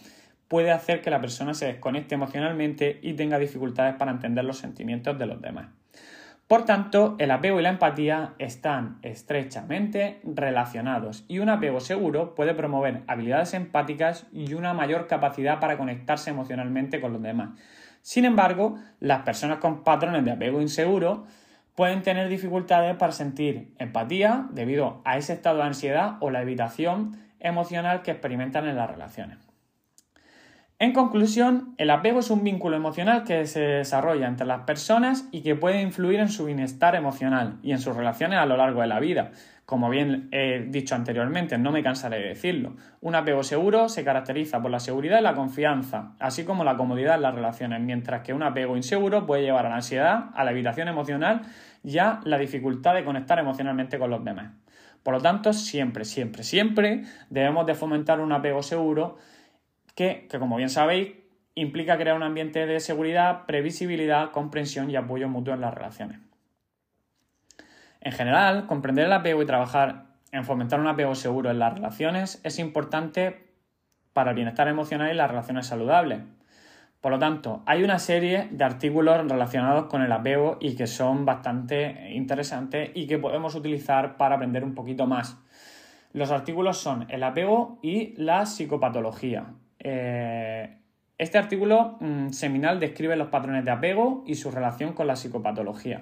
puede 0.47 0.71
hacer 0.71 1.01
que 1.01 1.09
la 1.09 1.21
persona 1.21 1.53
se 1.53 1.65
desconecte 1.65 2.15
emocionalmente 2.15 2.99
y 3.01 3.13
tenga 3.13 3.39
dificultades 3.39 3.95
para 3.95 4.11
entender 4.11 4.45
los 4.45 4.57
sentimientos 4.57 5.17
de 5.17 5.25
los 5.25 5.41
demás. 5.41 5.67
Por 6.47 6.63
tanto, 6.63 7.15
el 7.17 7.31
apego 7.31 7.59
y 7.59 7.63
la 7.63 7.69
empatía 7.69 8.35
están 8.37 8.99
estrechamente 9.01 10.19
relacionados 10.23 11.25
y 11.27 11.39
un 11.39 11.49
apego 11.49 11.79
seguro 11.79 12.35
puede 12.35 12.53
promover 12.53 13.01
habilidades 13.07 13.55
empáticas 13.55 14.27
y 14.31 14.53
una 14.53 14.75
mayor 14.75 15.07
capacidad 15.07 15.59
para 15.59 15.75
conectarse 15.75 16.29
emocionalmente 16.29 17.01
con 17.01 17.13
los 17.13 17.21
demás. 17.23 17.49
Sin 18.03 18.25
embargo, 18.25 18.75
las 18.99 19.23
personas 19.23 19.57
con 19.57 19.83
patrones 19.83 20.23
de 20.23 20.33
apego 20.33 20.61
inseguro 20.61 21.25
pueden 21.73 22.03
tener 22.03 22.29
dificultades 22.29 22.95
para 22.95 23.11
sentir 23.11 23.73
empatía 23.79 24.45
debido 24.51 25.01
a 25.03 25.17
ese 25.17 25.33
estado 25.33 25.57
de 25.57 25.63
ansiedad 25.63 26.17
o 26.19 26.29
la 26.29 26.43
evitación 26.43 27.17
emocional 27.39 28.03
que 28.03 28.11
experimentan 28.11 28.67
en 28.67 28.75
las 28.75 28.89
relaciones. 28.89 29.44
En 30.77 30.91
conclusión, 30.91 31.73
el 31.77 31.89
apego 31.89 32.19
es 32.19 32.29
un 32.29 32.43
vínculo 32.43 32.75
emocional 32.75 33.23
que 33.23 33.45
se 33.45 33.61
desarrolla 33.61 34.27
entre 34.27 34.45
las 34.45 34.63
personas 34.63 35.25
y 35.31 35.41
que 35.41 35.55
puede 35.55 35.81
influir 35.81 36.19
en 36.19 36.27
su 36.27 36.43
bienestar 36.43 36.95
emocional 36.95 37.59
y 37.63 37.71
en 37.71 37.79
sus 37.79 37.95
relaciones 37.95 38.39
a 38.39 38.45
lo 38.45 38.57
largo 38.57 38.81
de 38.81 38.87
la 38.87 38.99
vida. 38.99 39.31
Como 39.65 39.89
bien 39.89 40.27
he 40.33 40.65
dicho 40.67 40.93
anteriormente, 40.93 41.57
no 41.57 41.71
me 41.71 41.81
cansaré 41.81 42.19
de 42.19 42.27
decirlo. 42.27 42.75
Un 42.99 43.15
apego 43.15 43.41
seguro 43.43 43.87
se 43.87 44.03
caracteriza 44.03 44.61
por 44.61 44.69
la 44.69 44.81
seguridad 44.81 45.19
y 45.19 45.23
la 45.23 45.33
confianza, 45.33 46.11
así 46.19 46.43
como 46.43 46.65
la 46.65 46.75
comodidad 46.75 47.15
en 47.15 47.21
las 47.21 47.35
relaciones, 47.35 47.79
mientras 47.79 48.21
que 48.23 48.33
un 48.33 48.43
apego 48.43 48.75
inseguro 48.75 49.25
puede 49.25 49.43
llevar 49.43 49.65
a 49.67 49.69
la 49.69 49.75
ansiedad, 49.75 50.25
a 50.35 50.43
la 50.43 50.51
evitación 50.51 50.89
emocional 50.89 51.43
y 51.85 51.99
a 51.99 52.19
la 52.25 52.37
dificultad 52.37 52.95
de 52.95 53.05
conectar 53.05 53.39
emocionalmente 53.39 53.97
con 53.97 54.09
los 54.09 54.25
demás. 54.25 54.51
Por 55.03 55.13
lo 55.13 55.21
tanto, 55.21 55.53
siempre, 55.53 56.03
siempre, 56.03 56.43
siempre 56.43 57.03
debemos 57.29 57.65
de 57.65 57.75
fomentar 57.75 58.19
un 58.19 58.33
apego 58.33 58.61
seguro 58.61 59.17
que, 59.95 60.27
como 60.39 60.57
bien 60.57 60.69
sabéis, 60.69 61.13
implica 61.55 61.97
crear 61.97 62.15
un 62.15 62.23
ambiente 62.23 62.65
de 62.65 62.79
seguridad, 62.79 63.45
previsibilidad, 63.45 64.31
comprensión 64.31 64.91
y 64.91 64.97
apoyo 64.97 65.29
mutuo 65.29 65.53
en 65.53 65.61
las 65.61 65.73
relaciones. 65.73 66.19
En 68.01 68.11
general, 68.11 68.67
comprender 68.67 69.05
el 69.05 69.13
apego 69.13 69.41
y 69.41 69.45
trabajar 69.45 70.05
en 70.31 70.43
fomentar 70.43 70.79
un 70.79 70.87
apego 70.87 71.15
seguro 71.15 71.49
en 71.49 71.59
las 71.59 71.73
relaciones 71.73 72.41
es 72.43 72.59
importante 72.59 73.45
para 74.13 74.31
el 74.31 74.35
bienestar 74.35 74.67
emocional 74.67 75.11
y 75.11 75.15
las 75.15 75.29
relaciones 75.29 75.65
saludables. 75.65 76.19
Por 76.99 77.11
lo 77.11 77.19
tanto, 77.19 77.63
hay 77.65 77.83
una 77.83 77.99
serie 77.99 78.47
de 78.51 78.63
artículos 78.63 79.17
relacionados 79.29 79.85
con 79.85 80.01
el 80.01 80.11
apego 80.11 80.57
y 80.59 80.75
que 80.75 80.87
son 80.87 81.25
bastante 81.25 82.11
interesantes 82.11 82.91
y 82.95 83.07
que 83.07 83.17
podemos 83.17 83.55
utilizar 83.55 84.17
para 84.17 84.35
aprender 84.35 84.63
un 84.63 84.75
poquito 84.75 85.05
más. 85.05 85.37
Los 86.13 86.31
artículos 86.31 86.77
son 86.77 87.05
el 87.09 87.23
apego 87.23 87.79
y 87.81 88.13
la 88.17 88.45
psicopatología. 88.45 89.45
Eh, 89.87 90.67
este 91.19 91.37
artículo 91.37 91.97
mm, 91.99 92.29
seminal 92.29 92.79
describe 92.79 93.15
los 93.15 93.27
patrones 93.27 93.63
de 93.63 93.69
apego 93.69 94.23
y 94.25 94.33
su 94.33 94.49
relación 94.49 94.93
con 94.93 95.05
la 95.05 95.15
psicopatología. 95.15 96.01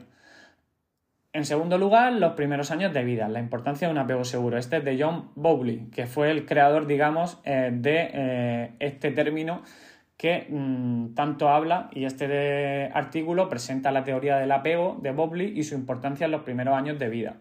En 1.34 1.46
segundo 1.46 1.78
lugar, 1.78 2.14
los 2.14 2.34
primeros 2.34 2.72
años 2.72 2.94
de 2.94 3.04
vida, 3.04 3.28
la 3.28 3.40
importancia 3.40 3.88
de 3.88 3.92
un 3.92 3.98
apego 3.98 4.24
seguro. 4.24 4.58
Este 4.58 4.78
es 4.78 4.86
de 4.86 5.04
John 5.04 5.32
Bowley, 5.36 5.90
que 5.92 6.06
fue 6.06 6.32
el 6.32 6.46
creador, 6.46 6.88
digamos, 6.88 7.42
eh, 7.44 7.72
de 7.74 8.10
eh, 8.14 8.72
este 8.80 9.12
término 9.12 9.64
que 10.16 10.48
mm, 10.50 11.14
tanto 11.14 11.50
habla 11.50 11.90
y 11.92 12.06
este 12.06 12.90
artículo 12.94 13.50
presenta 13.50 13.92
la 13.92 14.06
teoría 14.06 14.38
del 14.38 14.52
apego 14.54 14.98
de 15.02 15.12
Bowley 15.12 15.60
y 15.60 15.64
su 15.64 15.76
importancia 15.76 16.24
en 16.24 16.32
los 16.32 16.44
primeros 16.44 16.76
años 16.76 16.98
de 17.00 17.10
vida. 17.10 17.36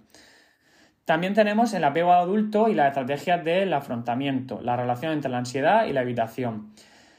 También 1.05 1.35
tenemos 1.35 1.75
el 1.75 1.83
apego 1.83 2.13
adulto 2.13 2.69
y 2.69 2.75
las 2.75 2.89
estrategias 2.89 3.45
del 3.45 3.73
afrontamiento, 3.73 4.61
la 4.63 4.77
relación 4.77 5.13
entre 5.13 5.31
la 5.31 5.39
ansiedad 5.39 5.87
y 5.87 5.93
la 5.93 6.03
evitación. 6.03 6.71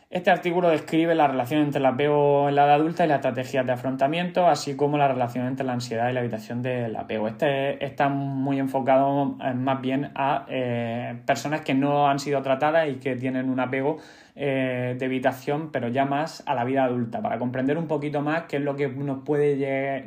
Este 0.10 0.30
artículo 0.30 0.70
describe 0.70 1.16
la 1.16 1.28
relación 1.28 1.64
entre 1.64 1.80
el 1.80 1.88
apego 1.88 2.48
en 2.48 2.56
la 2.56 2.66
edad 2.66 2.76
adulta 2.76 3.04
y 3.04 3.08
las 3.08 3.16
estrategias 3.16 3.66
de 3.66 3.72
afrontamiento, 3.72 4.48
así 4.48 4.76
como 4.76 4.96
la 4.98 5.08
relación 5.08 5.48
entre 5.48 5.66
la 5.66 5.74
ansiedad 5.74 6.08
y 6.10 6.14
la 6.14 6.20
evitación 6.20 6.62
del 6.62 6.96
apego. 6.96 7.28
Este 7.28 7.84
está 7.84 8.10
muy 8.10 8.60
enfocado 8.60 9.26
más 9.56 9.82
bien 9.82 10.12
a 10.14 10.46
eh, 10.50 11.20
personas 11.26 11.62
que 11.62 11.74
no 11.74 12.08
han 12.08 12.20
sido 12.20 12.44
tratadas 12.44 12.88
y 12.90 12.98
que 12.98 13.16
tienen 13.16 13.50
un 13.50 13.60
apego 13.60 13.98
eh, 14.36 14.96
de 14.98 15.06
evitación, 15.06 15.72
pero 15.72 15.88
ya 15.88 16.06
más 16.06 16.44
a 16.46 16.54
la 16.54 16.64
vida 16.64 16.84
adulta, 16.84 17.22
para 17.22 17.40
comprender 17.40 17.80
un 17.80 17.88
poquito 17.88 18.22
más 18.22 18.44
qué 18.44 18.58
es 18.58 18.62
lo 18.62 18.76
que 18.76 18.88
nos 18.88 19.24
puede 19.26 19.58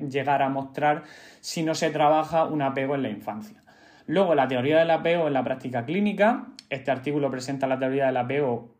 llegar 0.08 0.40
a 0.40 0.48
mostrar 0.48 1.02
si 1.40 1.64
no 1.64 1.74
se 1.74 1.90
trabaja 1.90 2.44
un 2.44 2.62
apego 2.62 2.94
en 2.94 3.02
la 3.02 3.08
infancia. 3.10 3.65
Luego, 4.06 4.34
la 4.34 4.48
teoría 4.48 4.78
del 4.78 4.90
apego 4.90 5.26
en 5.26 5.32
la 5.32 5.44
práctica 5.44 5.84
clínica. 5.84 6.46
Este 6.70 6.90
artículo 6.90 7.30
presenta 7.30 7.66
la 7.66 7.78
teoría 7.78 8.06
del 8.06 8.16
apego 8.16 8.74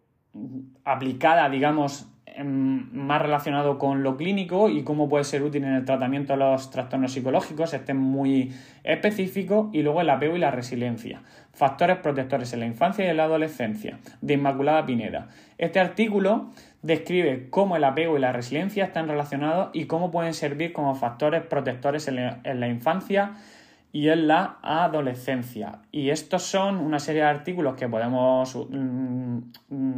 aplicada, 0.85 1.49
digamos, 1.49 2.09
más 2.45 3.23
relacionado 3.23 3.79
con 3.79 4.03
lo 4.03 4.17
clínico 4.17 4.69
y 4.69 4.83
cómo 4.83 5.09
puede 5.09 5.25
ser 5.25 5.43
útil 5.43 5.65
en 5.65 5.73
el 5.73 5.85
tratamiento 5.85 6.35
de 6.35 6.39
los 6.41 6.71
trastornos 6.71 7.13
psicológicos, 7.13 7.73
este 7.73 7.93
es 7.93 7.99
muy 7.99 8.53
específico, 8.85 9.71
y 9.73 9.83
luego 9.83 10.01
el 10.01 10.11
apego 10.11 10.37
y 10.37 10.39
la 10.39 10.51
resiliencia, 10.51 11.23
factores 11.53 11.97
protectores 11.99 12.53
en 12.53 12.61
la 12.61 12.67
infancia 12.67 13.07
y 13.07 13.09
en 13.09 13.17
la 13.17 13.25
adolescencia, 13.25 13.99
de 14.21 14.35
Inmaculada 14.35 14.85
Pineda. 14.85 15.29
Este 15.57 15.81
artículo 15.81 16.51
describe 16.83 17.49
cómo 17.49 17.77
el 17.77 17.85
apego 17.85 18.19
y 18.19 18.21
la 18.21 18.33
resiliencia 18.33 18.85
están 18.85 19.09
relacionados 19.09 19.71
y 19.73 19.87
cómo 19.87 20.11
pueden 20.11 20.35
servir 20.35 20.73
como 20.73 20.95
factores 20.95 21.43
protectores 21.43 22.07
en 22.09 22.17
la, 22.17 22.41
en 22.45 22.61
la 22.61 22.69
infancia 22.69 23.37
y 23.97 24.11
en 24.11 24.29
la 24.29 24.59
adolescencia. 24.61 25.81
Y 25.91 26.11
estos 26.11 26.43
son 26.43 26.77
una 26.77 26.99
serie 26.99 27.23
de 27.23 27.29
artículos 27.29 27.77
que 27.77 27.89
podemos, 27.89 28.55
mm, 28.69 29.39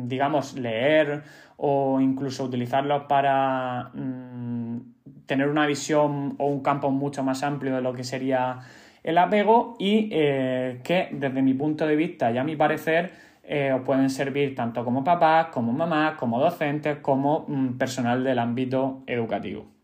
digamos, 0.07 0.55
leer 0.55 1.25
o 1.57 2.01
incluso 2.01 2.45
utilizarlos 2.45 3.07
para 3.09 3.91
mm, 3.93 4.79
tener 5.27 5.49
una 5.49 5.67
visión 5.67 6.37
o 6.39 6.47
un 6.47 6.63
campo 6.63 6.93
mucho 6.93 7.25
más 7.25 7.43
amplio 7.43 7.75
de 7.75 7.83
lo 7.83 7.93
que 7.93 8.05
sería 8.05 8.61
el 9.03 9.19
apego 9.19 9.75
y 9.81 10.09
eh, 10.13 10.81
que 10.85 11.09
desde 11.11 11.43
mi 11.43 11.55
punto 11.55 11.85
de 11.85 11.97
vista 11.97 12.31
y 12.31 12.39
a 12.39 12.45
mi 12.45 12.55
parecer 12.55 13.11
eh, 13.43 13.73
os 13.73 13.83
pueden 13.83 14.11
servir 14.11 14.55
tanto 14.55 14.85
como 14.85 15.03
papás, 15.03 15.49
como 15.49 15.73
mamás, 15.73 16.15
como 16.15 16.39
docentes, 16.39 16.99
como 16.99 17.47
mm, 17.49 17.77
personal 17.77 18.23
del 18.23 18.39
ámbito 18.39 19.03
educativo. 19.09 19.78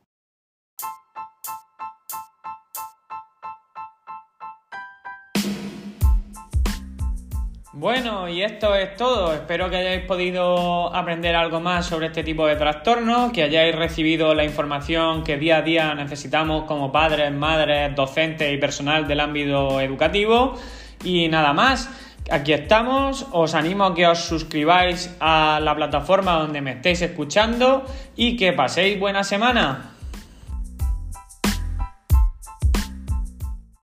Bueno, 7.85 8.31
y 8.31 8.41
esto 8.41 8.75
es 8.75 8.97
todo. 8.97 9.35
Espero 9.35 9.69
que 9.69 9.77
hayáis 9.77 10.07
podido 10.07 10.87
aprender 10.97 11.37
algo 11.37 11.61
más 11.61 11.85
sobre 11.85 12.07
este 12.07 12.25
tipo 12.25 12.47
de 12.47 12.57
trastornos, 12.57 13.31
que 13.31 13.43
hayáis 13.43 13.75
recibido 13.75 14.35
la 14.35 14.43
información 14.43 15.23
que 15.23 15.37
día 15.37 15.59
a 15.59 15.61
día 15.61 15.95
necesitamos 15.95 16.65
como 16.65 16.91
padres, 16.91 17.31
madres, 17.31 17.95
docentes 17.95 18.51
y 18.55 18.57
personal 18.57 19.07
del 19.07 19.21
ámbito 19.21 19.83
educativo. 19.83 20.59
Y 21.05 21.29
nada 21.29 21.53
más, 21.53 21.91
aquí 22.31 22.55
estamos. 22.55 23.27
Os 23.33 23.55
animo 23.55 23.85
a 23.85 23.95
que 23.95 24.07
os 24.07 24.19
suscribáis 24.19 25.15
a 25.21 25.61
la 25.63 25.77
plataforma 25.77 26.39
donde 26.39 26.63
me 26.63 26.71
estéis 26.71 27.03
escuchando 27.03 27.85
y 28.17 28.39
que 28.39 28.55
paséis 28.55 28.99
buena 28.99 29.25
semana. 29.25 29.94